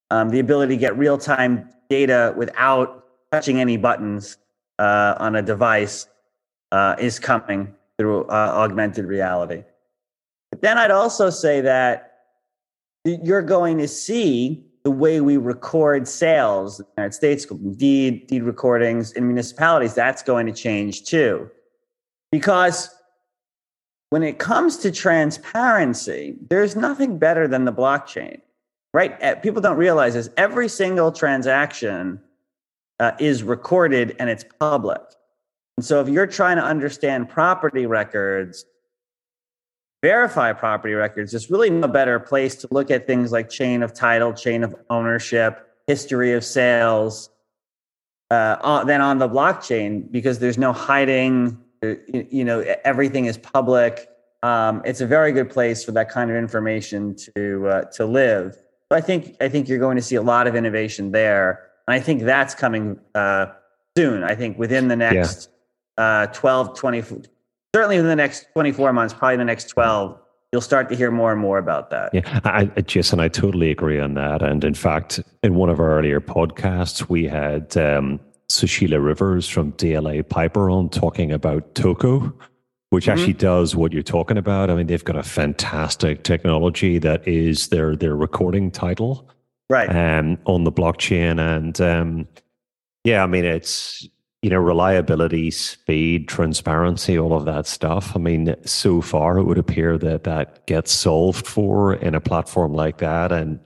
Um, 0.09 0.29
the 0.29 0.39
ability 0.39 0.75
to 0.75 0.79
get 0.79 0.97
real 0.97 1.17
time 1.17 1.69
data 1.89 2.33
without 2.37 3.06
touching 3.31 3.59
any 3.59 3.77
buttons 3.77 4.37
uh, 4.79 5.15
on 5.19 5.35
a 5.35 5.41
device 5.41 6.07
uh, 6.71 6.95
is 6.99 7.19
coming 7.19 7.73
through 7.97 8.23
uh, 8.25 8.51
augmented 8.55 9.05
reality. 9.05 9.63
But 10.51 10.61
then 10.61 10.77
I'd 10.77 10.91
also 10.91 11.29
say 11.29 11.61
that 11.61 12.19
you're 13.05 13.41
going 13.41 13.77
to 13.79 13.87
see 13.87 14.63
the 14.83 14.91
way 14.91 15.19
we 15.19 15.35
record 15.35 16.07
sales 16.07 16.79
in 16.79 16.85
the 16.85 17.01
United 17.01 17.13
States, 17.13 17.45
deed, 17.75 18.27
deed 18.27 18.43
recordings 18.43 19.11
in 19.13 19.27
municipalities, 19.27 19.93
that's 19.93 20.23
going 20.23 20.45
to 20.45 20.53
change 20.53 21.03
too. 21.03 21.49
Because 22.31 22.89
when 24.09 24.23
it 24.23 24.39
comes 24.39 24.77
to 24.77 24.91
transparency, 24.91 26.37
there's 26.49 26.75
nothing 26.75 27.17
better 27.17 27.47
than 27.47 27.65
the 27.65 27.73
blockchain, 27.73 28.39
right? 28.93 29.17
Eh, 29.19 29.35
people 29.35 29.61
don't 29.61 29.77
realize 29.77 30.13
this. 30.13 30.29
Every 30.37 30.69
single 30.69 31.11
transaction 31.11 32.21
uh, 32.99 33.11
is 33.19 33.43
recorded 33.43 34.15
and 34.19 34.29
it's 34.29 34.45
public. 34.59 35.01
And 35.77 35.85
so 35.85 36.01
if 36.01 36.09
you're 36.09 36.27
trying 36.27 36.57
to 36.57 36.63
understand 36.63 37.29
property 37.29 37.85
records, 37.85 38.65
verify 40.03 40.53
property 40.53 40.93
records, 40.93 41.31
there's 41.31 41.49
really 41.49 41.69
no 41.69 41.87
better 41.87 42.19
place 42.19 42.55
to 42.55 42.67
look 42.71 42.89
at 42.89 43.05
things 43.05 43.31
like 43.31 43.49
chain 43.49 43.83
of 43.83 43.93
title, 43.93 44.33
chain 44.33 44.63
of 44.63 44.75
ownership, 44.89 45.67
history 45.85 46.33
of 46.33 46.43
sales, 46.43 47.29
uh, 48.29 48.83
than 48.83 49.01
on 49.01 49.19
the 49.19 49.29
blockchain 49.29 50.11
because 50.11 50.39
there's 50.39 50.57
no 50.57 50.73
hiding. 50.73 51.57
Uh, 51.83 51.93
you 52.09 52.43
know, 52.43 52.59
everything 52.83 53.25
is 53.25 53.37
public. 53.37 54.09
Um, 54.43 54.81
it's 54.85 55.01
a 55.01 55.07
very 55.07 55.31
good 55.31 55.49
place 55.49 55.83
for 55.83 55.91
that 55.93 56.09
kind 56.09 56.29
of 56.29 56.35
information 56.35 57.15
to 57.35 57.67
uh, 57.67 57.81
to 57.93 58.05
live. 58.05 58.55
So 58.91 58.97
I 58.97 59.01
think 59.01 59.35
I 59.41 59.49
think 59.49 59.67
you're 59.67 59.79
going 59.79 59.95
to 59.97 60.01
see 60.01 60.15
a 60.15 60.21
lot 60.21 60.47
of 60.47 60.55
innovation 60.55 61.11
there, 61.11 61.66
and 61.87 61.95
I 61.95 61.99
think 61.99 62.23
that's 62.23 62.53
coming 62.53 62.99
uh, 63.15 63.47
soon. 63.97 64.23
I 64.23 64.35
think 64.35 64.57
within 64.59 64.87
the 64.87 64.95
next 64.95 65.49
yeah. 65.97 66.23
uh, 66.23 66.27
12, 66.27 66.77
20, 66.77 67.03
certainly 67.73 67.97
in 67.97 68.05
the 68.05 68.15
next 68.15 68.47
24 68.53 68.93
months, 68.93 69.13
probably 69.13 69.37
the 69.37 69.45
next 69.45 69.69
12, 69.69 70.19
you'll 70.51 70.61
start 70.61 70.89
to 70.89 70.95
hear 70.95 71.11
more 71.11 71.31
and 71.31 71.39
more 71.39 71.57
about 71.57 71.89
that. 71.89 72.13
Yeah, 72.13 72.39
I, 72.43 72.65
Jason, 72.81 73.19
I 73.19 73.27
totally 73.27 73.71
agree 73.71 73.99
on 73.99 74.13
that. 74.15 74.41
And 74.41 74.63
in 74.63 74.73
fact, 74.73 75.21
in 75.43 75.55
one 75.55 75.69
of 75.69 75.79
our 75.79 75.97
earlier 75.97 76.21
podcasts, 76.21 77.09
we 77.09 77.25
had 77.25 77.75
um, 77.77 78.19
Sushila 78.49 79.03
Rivers 79.03 79.47
from 79.47 79.73
DLA 79.73 80.27
Piper 80.27 80.69
on 80.69 80.89
talking 80.89 81.31
about 81.31 81.73
Toco, 81.75 82.33
which 82.89 83.05
mm-hmm. 83.05 83.11
actually 83.11 83.33
does 83.33 83.75
what 83.75 83.93
you're 83.93 84.03
talking 84.03 84.37
about. 84.37 84.69
I 84.69 84.75
mean, 84.75 84.87
they've 84.87 85.03
got 85.03 85.17
a 85.17 85.23
fantastic 85.23 86.23
technology 86.23 86.97
that 86.99 87.27
is 87.27 87.69
their 87.69 87.95
their 87.95 88.15
recording 88.15 88.71
title, 88.71 89.29
right, 89.69 89.89
um, 89.89 90.37
on 90.45 90.63
the 90.63 90.71
blockchain, 90.71 91.39
and 91.39 91.79
um, 91.81 92.27
yeah, 93.03 93.23
I 93.23 93.27
mean, 93.27 93.45
it's 93.45 94.07
you 94.41 94.51
know, 94.51 94.59
reliability, 94.59 95.49
speed, 95.51 96.27
transparency, 96.27 97.17
all 97.17 97.33
of 97.33 97.45
that 97.45 97.65
stuff. 97.65 98.15
I 98.15 98.19
mean, 98.19 98.55
so 98.65 99.01
far 99.01 99.39
it 99.39 99.43
would 99.43 99.57
appear 99.57 99.97
that 99.97 100.23
that 100.25 100.65
gets 100.67 100.91
solved 100.91 101.47
for 101.47 101.95
in 101.95 102.13
a 102.13 102.21
platform 102.21 102.73
like 102.73 102.99
that. 102.99 103.31
And 103.31 103.59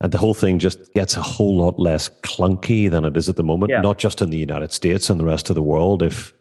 and 0.00 0.12
the 0.12 0.18
whole 0.18 0.34
thing 0.34 0.58
just 0.58 0.92
gets 0.94 1.16
a 1.16 1.22
whole 1.22 1.56
lot 1.56 1.78
less 1.78 2.08
clunky 2.22 2.90
than 2.90 3.04
it 3.04 3.16
is 3.16 3.28
at 3.28 3.36
the 3.36 3.44
moment, 3.44 3.70
yeah. 3.70 3.80
not 3.80 3.98
just 3.98 4.20
in 4.20 4.30
the 4.30 4.38
United 4.38 4.72
States 4.72 5.08
and 5.08 5.18
the 5.18 5.24
rest 5.24 5.48
of 5.48 5.54
the 5.54 5.62
world. 5.62 6.02
If 6.02 6.34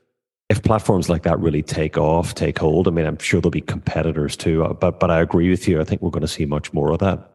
if 0.50 0.62
platforms 0.63 1.10
like 1.10 1.24
that 1.24 1.39
really 1.39 1.63
take 1.63 1.98
off, 1.98 2.36
take 2.36 2.60
hold, 2.60 2.88
I 2.88 2.91
mean, 2.91 3.05
I'm 3.05 3.17
sure 3.20 3.39
there'll 3.39 3.51
be 3.51 3.62
competitors 3.62 4.36
too. 4.36 4.65
Uh, 4.65 4.74
but 4.74 5.00
but 5.00 5.10
I 5.10 5.22
agree 5.22 5.50
with 5.50 5.67
you. 5.67 5.79
I 5.79 5.86
think 5.86 6.01
we're 6.01 6.10
going 6.10 6.22
to 6.22 6.27
see 6.27 6.46
much 6.46 6.74
more 6.74 6.91
of 6.91 7.00
that. 7.00 7.30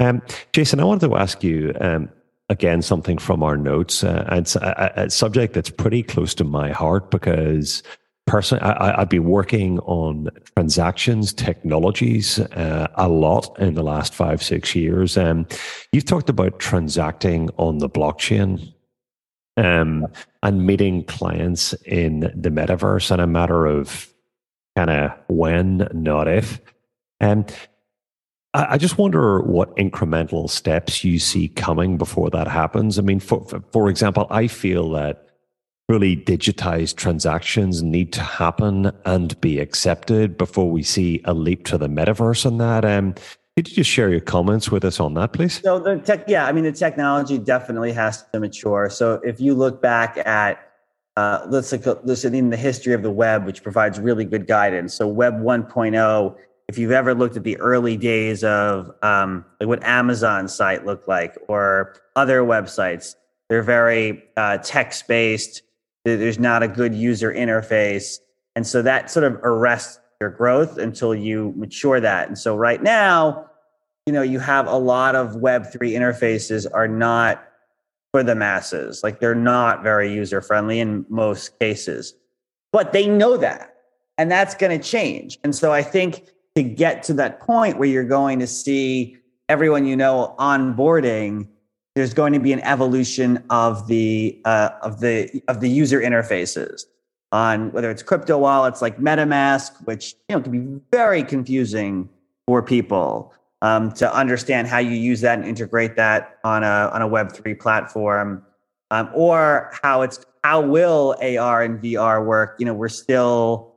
Um, 0.00 0.22
Jason, 0.52 0.80
I 0.80 0.84
wanted 0.84 1.08
to 1.08 1.16
ask 1.16 1.44
you. 1.44 1.72
Um, 1.80 2.10
again 2.50 2.82
something 2.82 3.16
from 3.16 3.42
our 3.42 3.56
notes. 3.56 4.04
Uh, 4.04 4.28
it's 4.32 4.56
a, 4.56 4.92
a, 4.96 5.08
subject 5.08 5.54
that's 5.54 5.70
pretty 5.70 6.02
close 6.02 6.34
to 6.34 6.44
my 6.44 6.72
heart 6.72 7.10
because 7.10 7.82
personally, 8.26 8.62
I, 8.62 8.98
have 8.98 9.08
been 9.08 9.24
working 9.24 9.78
on 9.80 10.28
transactions 10.56 11.32
technologies 11.32 12.38
uh, 12.38 12.88
a 12.96 13.08
lot 13.08 13.58
in 13.58 13.74
the 13.74 13.82
last 13.82 14.12
five 14.12 14.42
six 14.42 14.74
years. 14.74 15.16
Um, 15.16 15.46
you've 15.92 16.04
talked 16.04 16.28
about 16.28 16.58
transacting 16.58 17.50
on 17.56 17.78
the 17.78 17.88
blockchain. 17.88 18.74
Um, 19.56 20.06
and 20.42 20.66
meeting 20.66 21.04
clients 21.04 21.74
in 21.84 22.20
the 22.20 22.48
metaverse 22.48 23.12
in 23.12 23.20
a 23.20 23.26
matter 23.26 23.66
of 23.66 24.10
kind 24.74 24.88
of 24.88 25.10
when, 25.28 25.86
not 25.92 26.28
if. 26.28 26.60
And 27.18 27.52
I 28.52 28.78
just 28.78 28.98
wonder 28.98 29.42
what 29.42 29.74
incremental 29.76 30.50
steps 30.50 31.04
you 31.04 31.20
see 31.20 31.48
coming 31.48 31.96
before 31.96 32.30
that 32.30 32.48
happens. 32.48 32.98
I 32.98 33.02
mean, 33.02 33.20
for, 33.20 33.46
for 33.70 33.88
example, 33.88 34.26
I 34.28 34.48
feel 34.48 34.90
that 34.90 35.28
really 35.88 36.16
digitized 36.16 36.96
transactions 36.96 37.82
need 37.82 38.12
to 38.12 38.22
happen 38.22 38.90
and 39.04 39.40
be 39.40 39.60
accepted 39.60 40.36
before 40.36 40.68
we 40.68 40.82
see 40.82 41.20
a 41.26 41.34
leap 41.34 41.64
to 41.66 41.78
the 41.78 41.88
metaverse 41.88 42.44
on 42.44 42.58
that. 42.58 42.84
Um, 42.84 43.14
could 43.56 43.68
you 43.68 43.74
just 43.76 43.90
share 43.90 44.10
your 44.10 44.20
comments 44.20 44.70
with 44.70 44.84
us 44.84 44.98
on 44.98 45.14
that, 45.14 45.32
please? 45.32 45.60
So 45.60 45.78
the 45.78 45.98
tech, 45.98 46.24
yeah, 46.28 46.46
I 46.46 46.52
mean, 46.52 46.64
the 46.64 46.72
technology 46.72 47.38
definitely 47.38 47.92
has 47.92 48.24
to 48.32 48.40
mature. 48.40 48.88
So 48.90 49.20
if 49.24 49.40
you 49.40 49.54
look 49.54 49.80
back 49.80 50.18
at 50.18 50.70
uh, 51.16 51.44
let's 51.48 51.72
look, 51.72 52.00
listen 52.04 52.34
in 52.34 52.50
the 52.50 52.56
history 52.56 52.94
of 52.94 53.02
the 53.02 53.10
web, 53.10 53.44
which 53.44 53.62
provides 53.62 53.98
really 54.00 54.24
good 54.24 54.46
guidance. 54.46 54.94
So 54.94 55.06
Web 55.06 55.34
1.0 55.34 56.36
if 56.70 56.78
you've 56.78 56.92
ever 56.92 57.14
looked 57.14 57.36
at 57.36 57.42
the 57.42 57.56
early 57.56 57.96
days 57.96 58.44
of 58.44 58.92
um, 59.02 59.44
like 59.58 59.68
what 59.68 59.82
Amazon 59.82 60.46
site 60.46 60.86
looked 60.86 61.08
like 61.08 61.36
or 61.48 61.96
other 62.14 62.42
websites, 62.42 63.16
they're 63.48 63.64
very 63.64 64.22
uh, 64.36 64.56
text 64.58 65.08
based. 65.08 65.62
There's 66.04 66.38
not 66.38 66.62
a 66.62 66.68
good 66.68 66.94
user 66.94 67.34
interface, 67.34 68.20
and 68.54 68.64
so 68.64 68.82
that 68.82 69.10
sort 69.10 69.24
of 69.24 69.40
arrests 69.42 69.98
your 70.20 70.30
growth 70.30 70.78
until 70.78 71.12
you 71.12 71.52
mature 71.56 71.98
that. 71.98 72.28
And 72.28 72.38
so 72.38 72.54
right 72.54 72.80
now, 72.80 73.50
you 74.06 74.12
know, 74.12 74.22
you 74.22 74.38
have 74.38 74.68
a 74.68 74.76
lot 74.76 75.16
of 75.16 75.34
Web 75.34 75.72
three 75.72 75.94
interfaces 75.94 76.68
are 76.72 76.86
not 76.86 77.48
for 78.12 78.22
the 78.22 78.36
masses. 78.36 79.02
Like 79.02 79.18
they're 79.18 79.34
not 79.34 79.82
very 79.82 80.14
user 80.14 80.40
friendly 80.40 80.78
in 80.78 81.04
most 81.08 81.58
cases, 81.58 82.14
but 82.70 82.92
they 82.92 83.08
know 83.08 83.36
that, 83.38 83.74
and 84.16 84.30
that's 84.30 84.54
going 84.54 84.80
to 84.80 84.88
change. 84.88 85.36
And 85.42 85.52
so 85.52 85.72
I 85.72 85.82
think 85.82 86.28
to 86.56 86.62
get 86.62 87.02
to 87.04 87.14
that 87.14 87.40
point 87.40 87.78
where 87.78 87.88
you're 87.88 88.04
going 88.04 88.38
to 88.38 88.46
see 88.46 89.16
everyone 89.48 89.86
you 89.86 89.96
know 89.96 90.34
onboarding 90.38 91.48
there's 91.96 92.14
going 92.14 92.32
to 92.32 92.38
be 92.38 92.52
an 92.52 92.60
evolution 92.60 93.42
of 93.50 93.88
the 93.88 94.40
uh, 94.44 94.70
of 94.82 95.00
the 95.00 95.42
of 95.48 95.60
the 95.60 95.68
user 95.68 96.00
interfaces 96.00 96.82
on 97.32 97.70
whether 97.72 97.90
it's 97.90 98.02
crypto 98.02 98.38
wallets 98.38 98.80
like 98.82 98.98
metamask 98.98 99.72
which 99.86 100.14
you 100.28 100.36
know 100.36 100.42
can 100.42 100.52
be 100.52 100.80
very 100.90 101.22
confusing 101.22 102.08
for 102.46 102.62
people 102.62 103.32
um, 103.62 103.92
to 103.92 104.12
understand 104.14 104.68
how 104.68 104.78
you 104.78 104.90
use 104.90 105.20
that 105.20 105.38
and 105.38 105.46
integrate 105.46 105.96
that 105.96 106.38
on 106.44 106.62
a 106.64 106.90
on 106.92 107.02
a 107.02 107.06
Web 107.06 107.32
three 107.32 107.54
platform, 107.54 108.44
um, 108.90 109.10
or 109.14 109.70
how 109.82 110.02
it's 110.02 110.24
how 110.42 110.60
will 110.60 111.16
AR 111.20 111.62
and 111.62 111.80
VR 111.80 112.24
work? 112.24 112.56
You 112.58 112.66
know, 112.66 112.74
we're 112.74 112.88
still 112.88 113.69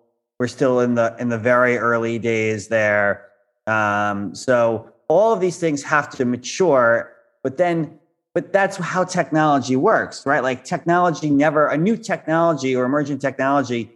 we're 0.43 0.47
still 0.49 0.81
in 0.81 0.95
the 0.95 1.15
in 1.19 1.29
the 1.29 1.37
very 1.37 1.77
early 1.77 2.19
days 2.19 2.67
there. 2.67 3.27
Um, 3.65 4.35
so 4.35 4.91
all 5.07 5.31
of 5.31 5.39
these 5.39 5.57
things 5.57 5.81
have 5.83 6.09
to 6.17 6.25
mature, 6.25 7.13
but 7.43 7.55
then 7.55 7.97
but 8.33 8.51
that's 8.51 8.75
how 8.75 9.05
technology 9.05 9.77
works, 9.77 10.25
right? 10.25 10.43
Like 10.43 10.65
technology 10.65 11.29
never 11.29 11.67
a 11.67 11.77
new 11.77 11.95
technology 11.95 12.75
or 12.75 12.83
emerging 12.83 13.19
technology 13.19 13.89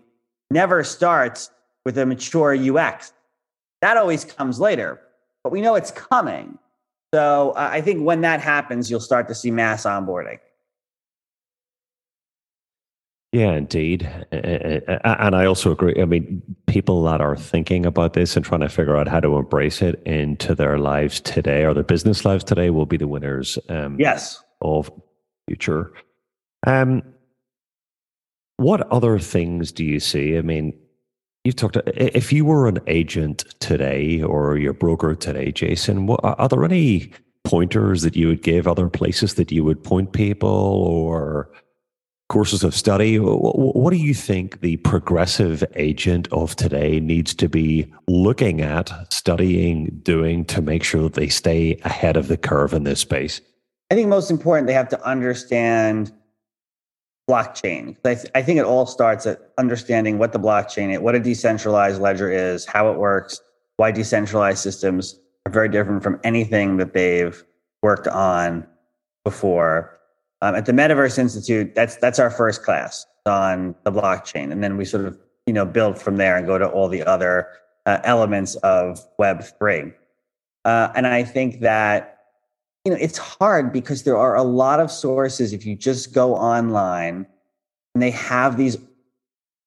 never 0.50 0.86
starts 0.86 1.52
with 1.84 1.98
a 1.98 2.06
mature 2.06 2.56
UX. 2.56 3.12
That 3.82 3.98
always 3.98 4.24
comes 4.24 4.58
later 4.58 5.02
but 5.44 5.52
we 5.52 5.60
know 5.60 5.76
it's 5.76 5.92
coming. 5.92 6.58
So 7.14 7.52
uh, 7.58 7.70
I 7.74 7.82
think 7.82 8.06
when 8.06 8.22
that 8.22 8.40
happens, 8.40 8.90
you'll 8.90 9.02
start 9.02 9.28
to 9.28 9.36
see 9.36 9.52
mass 9.52 9.84
onboarding. 9.84 10.40
Yeah, 13.34 13.54
indeed. 13.54 14.04
And 14.32 15.36
I 15.36 15.46
also 15.46 15.72
agree. 15.72 16.02
I 16.02 16.06
mean, 16.06 16.42
people 16.66 17.04
that 17.04 17.20
are 17.20 17.36
thinking 17.36 17.86
about 17.86 18.14
this 18.14 18.36
and 18.36 18.46
trying 18.46 18.62
to 18.62 18.70
figure 18.70 18.96
out 18.96 19.08
how 19.08 19.20
to 19.20 19.36
embrace 19.36 19.82
it 19.82 20.02
into 20.06 20.56
their 20.56 20.78
lives 20.78 21.20
today 21.20 21.66
or 21.66 21.74
their 21.74 21.84
business 21.84 22.24
lives 22.24 22.44
today 22.44 22.70
will 22.70 22.86
be 22.86 22.98
the 22.98 23.08
winners 23.08 23.60
um, 23.70 24.00
yes. 24.00 24.42
of 24.62 24.90
future. 25.48 25.92
Um, 26.66 27.04
what 28.56 28.90
other 28.92 29.20
things 29.20 29.72
do 29.72 29.84
you 29.84 30.00
see? 30.00 30.38
I 30.38 30.42
mean, 30.42 30.74
You've 31.48 31.56
talked. 31.56 31.78
If 31.96 32.34
you 32.34 32.44
were 32.44 32.68
an 32.68 32.80
agent 32.88 33.46
today 33.62 34.22
or 34.22 34.58
your 34.58 34.74
broker 34.74 35.16
today, 35.16 35.54
Jason, 35.54 36.06
what, 36.06 36.20
are 36.22 36.50
there 36.50 36.66
any 36.66 37.14
pointers 37.46 38.02
that 38.02 38.18
you 38.18 38.28
would 38.28 38.44
give? 38.44 38.68
Other 38.68 38.90
places 38.90 39.36
that 39.36 39.50
you 39.50 39.64
would 39.64 39.82
point 39.82 40.12
people 40.12 40.50
or 40.50 41.50
courses 42.30 42.64
of 42.64 42.76
study? 42.76 43.18
What, 43.18 43.92
do 43.92 43.98
you 43.98 44.14
think 44.14 44.62
the 44.62 44.78
progressive 44.78 45.64
agent 45.76 46.28
of 46.32 46.56
today 46.56 47.00
needs 47.00 47.34
to 47.36 47.48
be 47.48 47.92
looking 48.08 48.62
at, 48.62 48.92
studying, 49.12 50.00
doing 50.04 50.46
to 50.46 50.62
make 50.62 50.84
sure 50.84 51.04
that 51.04 51.14
they 51.14 51.30
stay 51.30 51.80
ahead 51.84 52.18
of 52.18 52.28
the 52.28 52.38
curve 52.38 52.74
in 52.74 52.84
this 52.84 53.00
space? 53.00 53.42
I 53.90 53.96
think 53.96 54.10
most 54.10 54.30
important, 54.30 54.68
they 54.68 54.74
have 54.74 54.90
to 54.90 55.02
understand 55.06 56.12
blockchain. 57.30 57.96
I, 58.06 58.16
th- 58.16 58.32
I 58.36 58.42
think 58.42 58.60
it 58.60 58.66
all 58.66 58.86
starts 58.86 59.26
at 59.26 59.54
understanding 59.58 60.18
what 60.18 60.34
the 60.34 60.40
blockchain 60.40 60.94
is, 60.94 61.00
what 61.00 61.16
a 61.16 61.20
decentralized 61.20 62.02
ledger 62.02 62.30
is, 62.32 62.66
how 62.66 62.92
it 62.92 62.98
works, 62.98 63.42
why 63.78 63.92
decentralized 63.92 64.60
systems 64.60 65.20
are 65.46 65.52
very 65.52 65.70
different 65.70 66.04
from 66.04 66.20
anything 66.24 66.78
that 66.78 66.94
they've 66.94 67.44
worked 67.82 68.08
on 68.08 68.66
before. 69.24 69.97
Um, 70.42 70.56
at 70.56 70.66
the 70.66 70.72
Metaverse 70.72 71.18
Institute, 71.18 71.74
that's 71.74 71.96
that's 71.98 72.20
our 72.20 72.30
first 72.30 72.64
class 72.64 73.06
on 73.26 73.76
the 73.84 73.92
blockchain, 73.92 74.52
and 74.52 74.64
then 74.64 74.78
we 74.78 74.86
sort 74.86 75.06
of 75.06 75.18
you 75.46 75.54
know 75.54 75.66
build 75.66 76.00
from 76.00 76.18
there 76.18 76.38
and 76.38 76.46
go 76.46 76.58
to 76.58 76.68
all 76.68 76.88
the 76.88 77.04
other 77.04 77.48
uh, 77.86 78.00
elements 78.04 78.56
of 78.58 79.00
Web 79.18 79.44
three. 79.58 79.92
Uh, 80.66 80.92
and 80.96 81.08
I 81.08 81.24
think 81.24 81.62
that 81.62 82.18
you 82.88 82.94
know, 82.94 83.00
it's 83.02 83.18
hard 83.18 83.74
because 83.74 84.04
there 84.04 84.16
are 84.16 84.36
a 84.36 84.44
lot 84.44 84.80
of 84.80 84.90
sources. 84.90 85.52
If 85.52 85.66
you 85.66 85.76
just 85.76 86.14
go 86.14 86.36
online 86.36 87.28
and 87.94 88.02
they 88.02 88.12
have 88.12 88.56
these, 88.56 88.78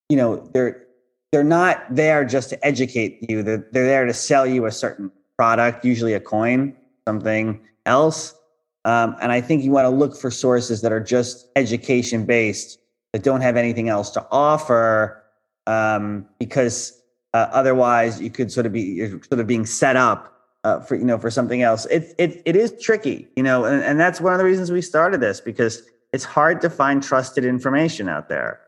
you 0.09 0.17
know, 0.17 0.37
they're 0.55 0.87
they're 1.31 1.45
not 1.45 1.85
there 1.91 2.25
just 2.25 2.49
to 2.49 2.67
educate 2.67 3.29
you. 3.29 3.43
They're, 3.43 3.69
they're 3.73 3.87
there 3.87 4.07
to 4.07 4.15
sell 4.15 4.47
you 4.47 4.65
a 4.65 4.73
certain 4.73 5.13
product, 5.37 5.85
usually 5.85 6.15
a 6.15 6.21
coin, 6.21 6.75
something 7.07 7.61
else. 7.85 8.35
Um, 8.85 9.17
and 9.21 9.31
I 9.31 9.41
think 9.41 9.63
you 9.63 9.71
want 9.71 9.85
to 9.85 9.91
look 9.91 10.17
for 10.17 10.31
sources 10.31 10.81
that 10.83 10.93
are 10.93 11.01
just 11.01 11.49
education 11.57 12.25
based, 12.25 12.79
that 13.13 13.23
don't 13.23 13.43
have 13.43 13.57
anything 13.57 13.89
else 13.89 14.11
to 14.11 14.27
offer, 14.31 15.23
um, 15.67 16.27
because 16.39 17.01
uh, 17.35 17.49
otherwise 17.53 18.21
you 18.21 18.31
could 18.31 18.51
sort 18.51 18.67
of 18.67 18.73
be 18.73 18.81
you're 18.81 19.23
sort 19.25 19.41
of 19.41 19.47
being 19.47 19.67
set 19.67 19.97
up 19.97 20.31
uh, 20.65 20.81
for 20.81 20.97
you 20.97 21.05
know 21.05 21.19
for 21.19 21.31
something 21.31 21.63
else. 21.63 21.87
It 21.87 22.15
it 22.19 22.43
it 22.45 22.57
is 22.57 22.75
tricky, 22.81 23.29
you 23.37 23.43
know, 23.43 23.65
and, 23.65 23.83
and 23.83 24.01
that's 24.01 24.21
one 24.21 24.33
of 24.33 24.39
the 24.39 24.45
reasons 24.45 24.73
we 24.73 24.83
started 24.83 25.21
this 25.21 25.41
because 25.41 25.83
it's 26.13 26.25
hard 26.25 26.61
to 26.63 26.71
find 26.71 27.03
trusted 27.03 27.45
information 27.45 28.09
out 28.09 28.29
there, 28.29 28.61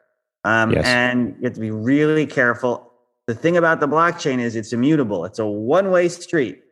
um, 0.44 0.72
yes. 0.72 0.85
and 0.85 1.35
you 1.38 1.44
have 1.44 1.55
to 1.55 1.61
be 1.61 1.70
really 1.70 2.27
careful. 2.27 2.92
The 3.27 3.35
thing 3.35 3.57
about 3.57 3.81
the 3.81 3.88
blockchain 3.88 4.40
is 4.40 4.57
it's 4.57 4.72
immutable. 4.72 5.25
It's 5.25 5.38
a 5.38 5.46
one 5.46 5.90
way 5.90 6.09
street. 6.09 6.62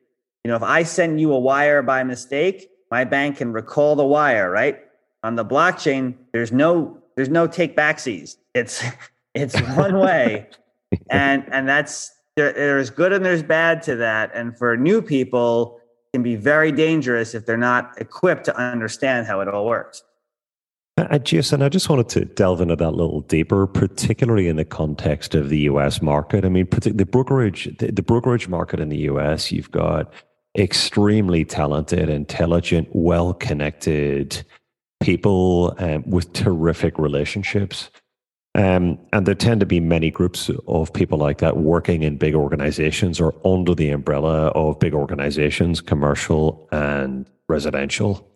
You 0.45 0.51
know, 0.51 0.57
if 0.57 0.63
I 0.63 0.83
send 0.83 1.21
you 1.21 1.33
a 1.33 1.39
wire 1.39 1.83
by 1.83 2.03
mistake, 2.03 2.69
my 2.91 3.05
bank 3.05 3.39
can 3.39 3.53
recall 3.53 3.97
the 3.97 4.05
wire. 4.05 4.51
Right 4.51 4.81
on 5.23 5.37
the 5.37 5.45
blockchain, 5.45 6.15
there's 6.33 6.53
no 6.53 6.99
there's 7.17 7.29
no 7.29 7.47
take 7.47 7.77
backsies. 7.77 8.37
It's 8.55 8.83
it's 9.35 9.59
one 9.77 9.99
way, 9.99 10.49
and 11.11 11.45
and 11.53 11.69
that's 11.69 12.13
there, 12.37 12.53
there's 12.53 12.91
good 12.91 13.13
and 13.13 13.25
there's 13.25 13.43
bad 13.43 13.83
to 13.83 13.97
that. 13.97 14.31
And 14.35 14.57
for 14.57 14.77
new 14.77 15.03
people, 15.03 15.81
can 16.13 16.23
be 16.23 16.37
very 16.37 16.73
dangerous 16.73 17.35
if 17.35 17.47
they're 17.47 17.57
not 17.57 17.93
equipped 18.01 18.45
to 18.45 18.57
understand 18.57 19.27
how 19.27 19.41
it 19.41 19.49
all 19.49 19.67
works. 19.67 20.03
Uh, 20.97 21.19
Jason, 21.19 21.63
I 21.63 21.69
just 21.69 21.89
wanted 21.89 22.09
to 22.11 22.25
delve 22.25 22.61
into 22.61 22.77
that 22.77 22.89
a 22.89 22.91
little 22.91 23.23
deeper, 23.23 23.67
particularly 23.67 24.49
in 24.49 24.57
the 24.57 24.65
context 24.65 25.35
of 25.35 25.49
the 25.49 25.59
U.S. 25.61 26.03
market. 26.03 26.45
I 26.45 26.49
mean, 26.49 26.69
the 26.71 27.07
brokerage, 27.07 27.75
the, 27.79 27.91
the 27.91 28.03
brokerage 28.03 28.49
market 28.49 28.81
in 28.81 28.91
the 28.91 28.99
U.S. 28.99 29.51
You've 29.51 29.71
got 29.71 30.13
extremely 30.59 31.45
talented, 31.45 32.09
intelligent, 32.09 32.89
well-connected 32.93 34.45
people 35.01 35.75
um, 35.79 36.03
with 36.09 36.33
terrific 36.33 36.99
relationships. 36.99 37.91
Um, 38.57 38.99
and 39.13 39.27
there 39.27 39.35
tend 39.37 39.61
to 39.61 39.67
be 39.67 39.79
many 39.79 40.11
groups 40.11 40.51
of 40.67 40.93
people 40.93 41.19
like 41.19 41.39
that 41.39 41.57
working 41.57 42.03
in 42.03 42.17
big 42.17 42.35
organizations 42.35 43.21
or 43.21 43.35
under 43.45 43.77
the 43.77 43.91
umbrella 43.91 44.49
of 44.49 44.81
big 44.81 44.93
organizations, 44.93 45.81
commercial 45.81 46.69
and 46.73 47.31
residential. 47.49 48.27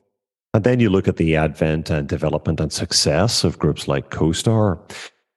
And 0.55 0.62
then 0.62 0.79
you 0.79 0.88
look 0.88 1.09
at 1.09 1.16
the 1.16 1.35
advent 1.35 1.90
and 1.90 2.09
development 2.09 2.61
and 2.61 2.72
success 2.72 3.42
of 3.42 3.59
groups 3.59 3.88
like 3.88 4.11
CoStar. 4.11 4.79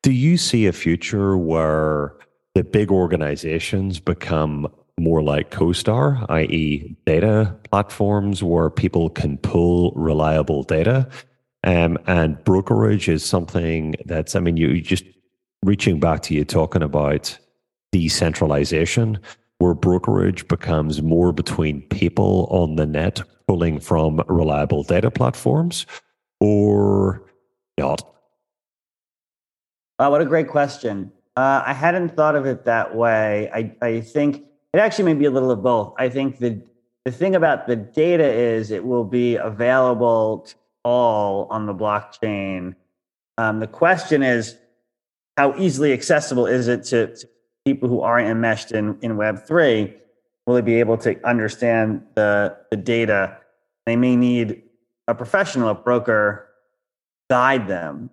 Do 0.04 0.12
you 0.12 0.38
see 0.38 0.68
a 0.68 0.72
future 0.72 1.36
where 1.36 2.13
the 2.54 2.63
big 2.63 2.92
organizations 2.92 4.00
become 4.00 4.72
more 4.99 5.21
like 5.21 5.51
CoStar, 5.51 6.25
i.e., 6.29 6.95
data 7.05 7.55
platforms 7.69 8.41
where 8.43 8.69
people 8.69 9.10
can 9.10 9.38
pull 9.38 9.91
reliable 9.95 10.63
data 10.63 11.07
um, 11.63 11.97
and 12.07 12.41
brokerage 12.43 13.10
is 13.10 13.25
something 13.25 13.95
that's, 14.05 14.36
I 14.36 14.39
mean, 14.39 14.57
you 14.57 14.79
just 14.79 15.03
reaching 15.63 15.99
back 15.99 16.21
to 16.23 16.33
you 16.33 16.45
talking 16.45 16.81
about 16.81 17.38
decentralization, 17.91 19.19
where 19.57 19.73
brokerage 19.73 20.47
becomes 20.47 21.01
more 21.01 21.33
between 21.33 21.81
people 21.89 22.47
on 22.51 22.75
the 22.75 22.86
net 22.86 23.21
pulling 23.47 23.79
from 23.79 24.21
reliable 24.27 24.83
data 24.83 25.10
platforms 25.10 25.86
or 26.39 27.23
not? 27.77 28.01
Wow, 29.99 30.12
what 30.12 30.21
a 30.21 30.25
great 30.25 30.47
question. 30.47 31.12
Uh, 31.36 31.63
I 31.65 31.73
hadn't 31.73 32.15
thought 32.15 32.36
of 32.36 32.45
it 32.45 32.65
that 32.65 32.95
way. 32.95 33.49
I, 33.53 33.75
I 33.86 34.01
think 34.01 34.45
it 34.73 34.80
actually 34.80 35.06
may 35.06 35.13
be 35.13 35.25
a 35.25 35.32
little 35.32 35.51
of 35.51 35.63
both. 35.63 35.93
I 35.97 36.10
think 36.10 36.39
the, 36.39 36.62
the 37.06 37.12
thing 37.12 37.36
about 37.36 37.67
the 37.67 37.75
data 37.75 38.25
is 38.25 38.71
it 38.71 38.86
will 38.86 39.06
be 39.06 39.36
available 39.36 40.39
to 40.39 40.56
all 40.84 41.47
on 41.49 41.65
the 41.65 41.73
blockchain. 41.73 42.75
Um, 43.38 43.60
the 43.60 43.67
question 43.67 44.23
is, 44.23 44.56
how 45.36 45.56
easily 45.58 45.93
accessible 45.93 46.47
is 46.47 46.67
it 46.67 46.84
to, 46.86 47.15
to 47.15 47.30
people 47.65 47.88
who 47.89 48.01
aren't 48.01 48.27
enmeshed 48.27 48.71
in, 48.71 48.97
in 49.01 49.17
Web3? 49.17 49.93
Will 50.45 50.56
they 50.56 50.62
be 50.62 50.80
able 50.80 50.97
to 50.99 51.21
understand 51.27 52.03
the, 52.15 52.58
the 52.71 52.77
data? 52.77 53.38
They 53.86 53.95
may 53.95 54.15
need 54.15 54.63
a 55.08 55.13
professional, 55.13 55.69
a 55.69 55.75
broker, 55.75 56.47
guide 57.30 57.67
them. 57.67 58.10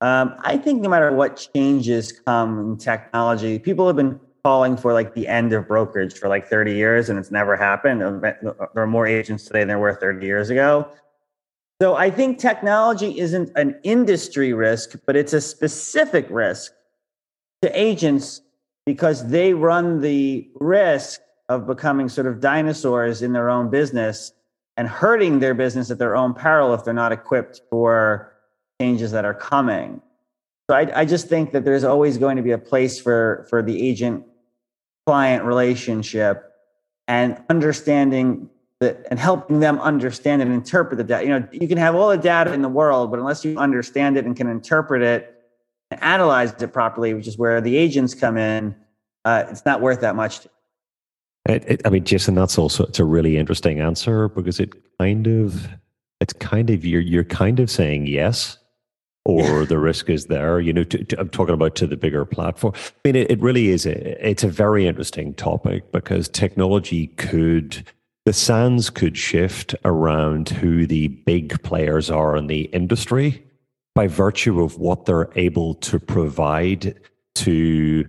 Um, 0.00 0.34
I 0.40 0.56
think 0.56 0.82
no 0.82 0.88
matter 0.88 1.12
what 1.12 1.48
changes 1.54 2.12
come 2.12 2.58
in 2.58 2.76
technology, 2.78 3.58
people 3.58 3.86
have 3.86 3.96
been 3.96 4.18
calling 4.44 4.76
for 4.76 4.92
like 4.92 5.14
the 5.14 5.28
end 5.28 5.52
of 5.52 5.68
brokerage 5.68 6.14
for 6.14 6.28
like 6.28 6.48
30 6.48 6.74
years 6.74 7.08
and 7.08 7.18
it's 7.18 7.30
never 7.30 7.56
happened. 7.56 8.02
Uh, 8.02 8.06
uh, 8.06 8.66
there 8.74 8.82
are 8.82 8.86
more 8.86 9.06
agents 9.06 9.44
today 9.44 9.60
than 9.60 9.68
there 9.68 9.78
were 9.78 9.94
30 9.94 10.24
years 10.24 10.50
ago. 10.50 10.88
So 11.80 11.94
I 11.94 12.10
think 12.10 12.38
technology 12.38 13.18
isn't 13.18 13.50
an 13.56 13.78
industry 13.82 14.52
risk, 14.52 14.96
but 15.06 15.16
it's 15.16 15.32
a 15.32 15.40
specific 15.40 16.26
risk 16.30 16.72
to 17.62 17.78
agents 17.78 18.42
because 18.86 19.28
they 19.28 19.54
run 19.54 20.00
the 20.00 20.50
risk 20.56 21.20
of 21.48 21.66
becoming 21.66 22.08
sort 22.08 22.26
of 22.26 22.40
dinosaurs 22.40 23.22
in 23.22 23.32
their 23.32 23.48
own 23.48 23.70
business 23.70 24.32
and 24.76 24.88
hurting 24.88 25.40
their 25.40 25.54
business 25.54 25.90
at 25.90 25.98
their 25.98 26.16
own 26.16 26.32
peril 26.34 26.72
if 26.74 26.84
they're 26.84 26.94
not 26.94 27.12
equipped 27.12 27.60
for 27.70 28.32
changes 28.80 29.10
that 29.12 29.24
are 29.24 29.34
coming. 29.34 30.00
So 30.70 30.76
I, 30.76 31.00
I 31.00 31.04
just 31.04 31.28
think 31.28 31.52
that 31.52 31.64
there's 31.64 31.84
always 31.84 32.16
going 32.16 32.36
to 32.36 32.42
be 32.42 32.52
a 32.52 32.58
place 32.58 33.00
for, 33.00 33.46
for 33.50 33.62
the 33.62 33.88
agent 33.88 34.24
client 35.06 35.44
relationship 35.44 36.52
and 37.08 37.42
understanding 37.48 38.48
that 38.80 39.06
and 39.10 39.18
helping 39.18 39.60
them 39.60 39.78
understand 39.80 40.40
and 40.42 40.52
interpret 40.52 40.96
the 40.96 41.04
data. 41.04 41.24
You 41.24 41.40
know, 41.40 41.48
you 41.52 41.68
can 41.68 41.78
have 41.78 41.94
all 41.94 42.08
the 42.08 42.16
data 42.16 42.52
in 42.52 42.62
the 42.62 42.68
world, 42.68 43.10
but 43.10 43.18
unless 43.18 43.44
you 43.44 43.58
understand 43.58 44.16
it 44.16 44.24
and 44.24 44.36
can 44.36 44.48
interpret 44.48 45.02
it 45.02 45.34
and 45.90 46.02
analyze 46.02 46.52
it 46.60 46.72
properly, 46.72 47.12
which 47.14 47.26
is 47.26 47.36
where 47.36 47.60
the 47.60 47.76
agents 47.76 48.14
come 48.14 48.36
in, 48.36 48.74
uh, 49.24 49.44
it's 49.48 49.66
not 49.66 49.80
worth 49.80 50.00
that 50.00 50.16
much. 50.16 50.46
It, 51.46 51.64
it, 51.66 51.82
I 51.84 51.90
mean, 51.90 52.04
Jason, 52.04 52.34
that's 52.34 52.58
also 52.58 52.84
it's 52.84 52.98
a 52.98 53.04
really 53.04 53.36
interesting 53.36 53.80
answer 53.80 54.28
because 54.28 54.60
it 54.60 54.72
kind 54.98 55.26
of 55.26 55.68
it's 56.20 56.32
kind 56.34 56.70
of 56.70 56.84
you're 56.84 57.00
you're 57.00 57.24
kind 57.24 57.60
of 57.60 57.70
saying 57.70 58.06
yes 58.06 58.58
or 59.24 59.64
the 59.64 59.78
risk 59.78 60.08
is 60.10 60.26
there. 60.26 60.60
You 60.60 60.72
know, 60.72 60.84
to, 60.84 61.04
to, 61.04 61.20
I'm 61.20 61.28
talking 61.28 61.54
about 61.54 61.74
to 61.76 61.86
the 61.86 61.96
bigger 61.96 62.24
platform. 62.24 62.74
I 62.76 63.08
mean, 63.08 63.16
it, 63.16 63.30
it 63.30 63.40
really 63.40 63.68
is. 63.68 63.86
A, 63.86 64.28
it's 64.28 64.44
a 64.44 64.48
very 64.48 64.86
interesting 64.86 65.34
topic 65.34 65.92
because 65.92 66.28
technology 66.28 67.08
could, 67.08 67.84
the 68.24 68.32
sands 68.32 68.90
could 68.90 69.16
shift 69.16 69.74
around 69.84 70.48
who 70.48 70.86
the 70.86 71.08
big 71.08 71.62
players 71.62 72.10
are 72.10 72.36
in 72.36 72.46
the 72.46 72.62
industry 72.62 73.44
by 73.94 74.06
virtue 74.06 74.62
of 74.62 74.78
what 74.78 75.04
they're 75.04 75.30
able 75.36 75.74
to 75.74 75.98
provide 75.98 76.98
to 77.34 78.06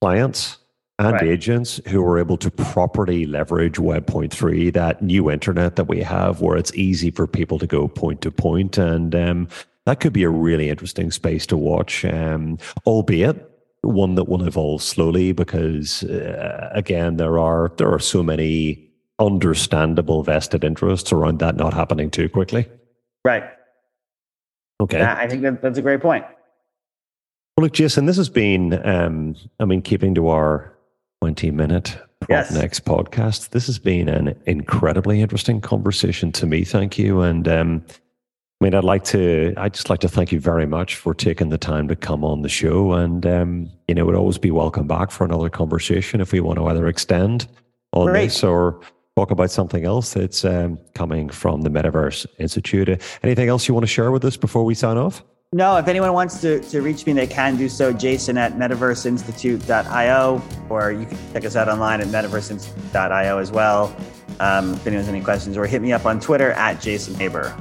clients 0.00 0.58
and 0.98 1.14
right. 1.14 1.24
agents 1.24 1.80
who 1.88 2.04
are 2.04 2.18
able 2.18 2.36
to 2.36 2.50
properly 2.50 3.26
leverage 3.26 3.78
Web.3, 3.78 4.72
that 4.74 5.02
new 5.02 5.28
internet 5.28 5.74
that 5.76 5.88
we 5.88 6.00
have, 6.00 6.40
where 6.40 6.56
it's 6.56 6.72
easy 6.74 7.10
for 7.10 7.26
people 7.26 7.58
to 7.58 7.66
go 7.66 7.88
point 7.88 8.20
to 8.20 8.30
point. 8.30 8.78
And 8.78 9.14
um, 9.14 9.48
that 9.86 10.00
could 10.00 10.12
be 10.12 10.22
a 10.22 10.30
really 10.30 10.70
interesting 10.70 11.10
space 11.10 11.46
to 11.46 11.56
watch, 11.56 12.04
um, 12.04 12.58
albeit 12.86 13.50
one 13.82 14.14
that 14.14 14.24
will 14.24 14.46
evolve 14.46 14.82
slowly 14.82 15.32
because, 15.32 16.04
uh, 16.04 16.70
again, 16.72 17.16
there 17.16 17.38
are 17.38 17.70
there 17.76 17.92
are 17.92 17.98
so 17.98 18.22
many 18.22 18.90
understandable 19.18 20.22
vested 20.22 20.64
interests 20.64 21.12
around 21.12 21.38
that 21.38 21.56
not 21.56 21.74
happening 21.74 22.10
too 22.10 22.28
quickly. 22.28 22.68
Right. 23.24 23.44
Okay. 24.80 25.02
I 25.02 25.28
think 25.28 25.42
that, 25.42 25.62
that's 25.62 25.78
a 25.78 25.82
great 25.82 26.00
point. 26.00 26.24
Well, 27.56 27.64
look, 27.64 27.72
Jason, 27.72 28.06
this 28.06 28.16
has 28.16 28.28
been, 28.28 28.84
um, 28.86 29.36
I 29.60 29.64
mean, 29.64 29.82
keeping 29.82 30.14
to 30.16 30.28
our 30.28 30.76
20 31.20 31.52
minute 31.52 31.96
yes. 32.28 32.52
next 32.52 32.84
podcast. 32.84 33.50
This 33.50 33.66
has 33.66 33.78
been 33.78 34.08
an 34.08 34.36
incredibly 34.46 35.20
interesting 35.20 35.60
conversation 35.60 36.32
to 36.32 36.46
me. 36.46 36.64
Thank 36.64 36.98
you. 36.98 37.20
And 37.20 37.46
um, 37.46 37.84
I 38.64 38.66
mean, 38.66 38.74
I'd 38.74 38.82
like 38.82 39.04
to, 39.04 39.52
I'd 39.58 39.74
just 39.74 39.90
like 39.90 40.00
to 40.00 40.08
thank 40.08 40.32
you 40.32 40.40
very 40.40 40.64
much 40.64 40.96
for 40.96 41.12
taking 41.12 41.50
the 41.50 41.58
time 41.58 41.86
to 41.88 41.94
come 41.94 42.24
on 42.24 42.40
the 42.40 42.48
show. 42.48 42.94
And, 42.94 43.26
um, 43.26 43.70
you 43.86 43.94
know, 43.94 44.00
it 44.00 44.06
would 44.06 44.14
always 44.14 44.38
be 44.38 44.50
welcome 44.50 44.86
back 44.86 45.10
for 45.10 45.26
another 45.26 45.50
conversation 45.50 46.22
if 46.22 46.32
we 46.32 46.40
want 46.40 46.58
to 46.58 46.64
either 46.68 46.86
extend 46.86 47.46
on 47.92 48.06
Great. 48.06 48.28
this 48.28 48.42
or 48.42 48.80
talk 49.18 49.30
about 49.30 49.50
something 49.50 49.84
else 49.84 50.14
that's 50.14 50.46
um, 50.46 50.78
coming 50.94 51.28
from 51.28 51.60
the 51.60 51.68
Metaverse 51.68 52.24
Institute. 52.38 52.88
Anything 53.22 53.50
else 53.50 53.68
you 53.68 53.74
want 53.74 53.84
to 53.84 53.92
share 53.92 54.10
with 54.10 54.24
us 54.24 54.38
before 54.38 54.64
we 54.64 54.74
sign 54.74 54.96
off? 54.96 55.22
No, 55.52 55.76
if 55.76 55.86
anyone 55.86 56.14
wants 56.14 56.40
to, 56.40 56.60
to 56.60 56.80
reach 56.80 57.04
me, 57.04 57.12
they 57.12 57.26
can 57.26 57.58
do 57.58 57.68
so. 57.68 57.92
Jason 57.92 58.38
at 58.38 58.54
metaverseinstitute.io, 58.54 60.42
or 60.70 60.90
you 60.90 61.04
can 61.04 61.18
check 61.34 61.44
us 61.44 61.54
out 61.54 61.68
online 61.68 62.00
at 62.00 62.06
metaverseinstitute.io 62.06 63.36
as 63.36 63.52
well. 63.52 63.94
Um, 64.40 64.72
if 64.72 64.86
anyone 64.86 65.04
has 65.04 65.08
any 65.10 65.20
questions, 65.20 65.58
or 65.58 65.66
hit 65.66 65.82
me 65.82 65.92
up 65.92 66.06
on 66.06 66.18
Twitter 66.18 66.52
at 66.52 66.80
Jason 66.80 67.14
Haber. 67.14 67.54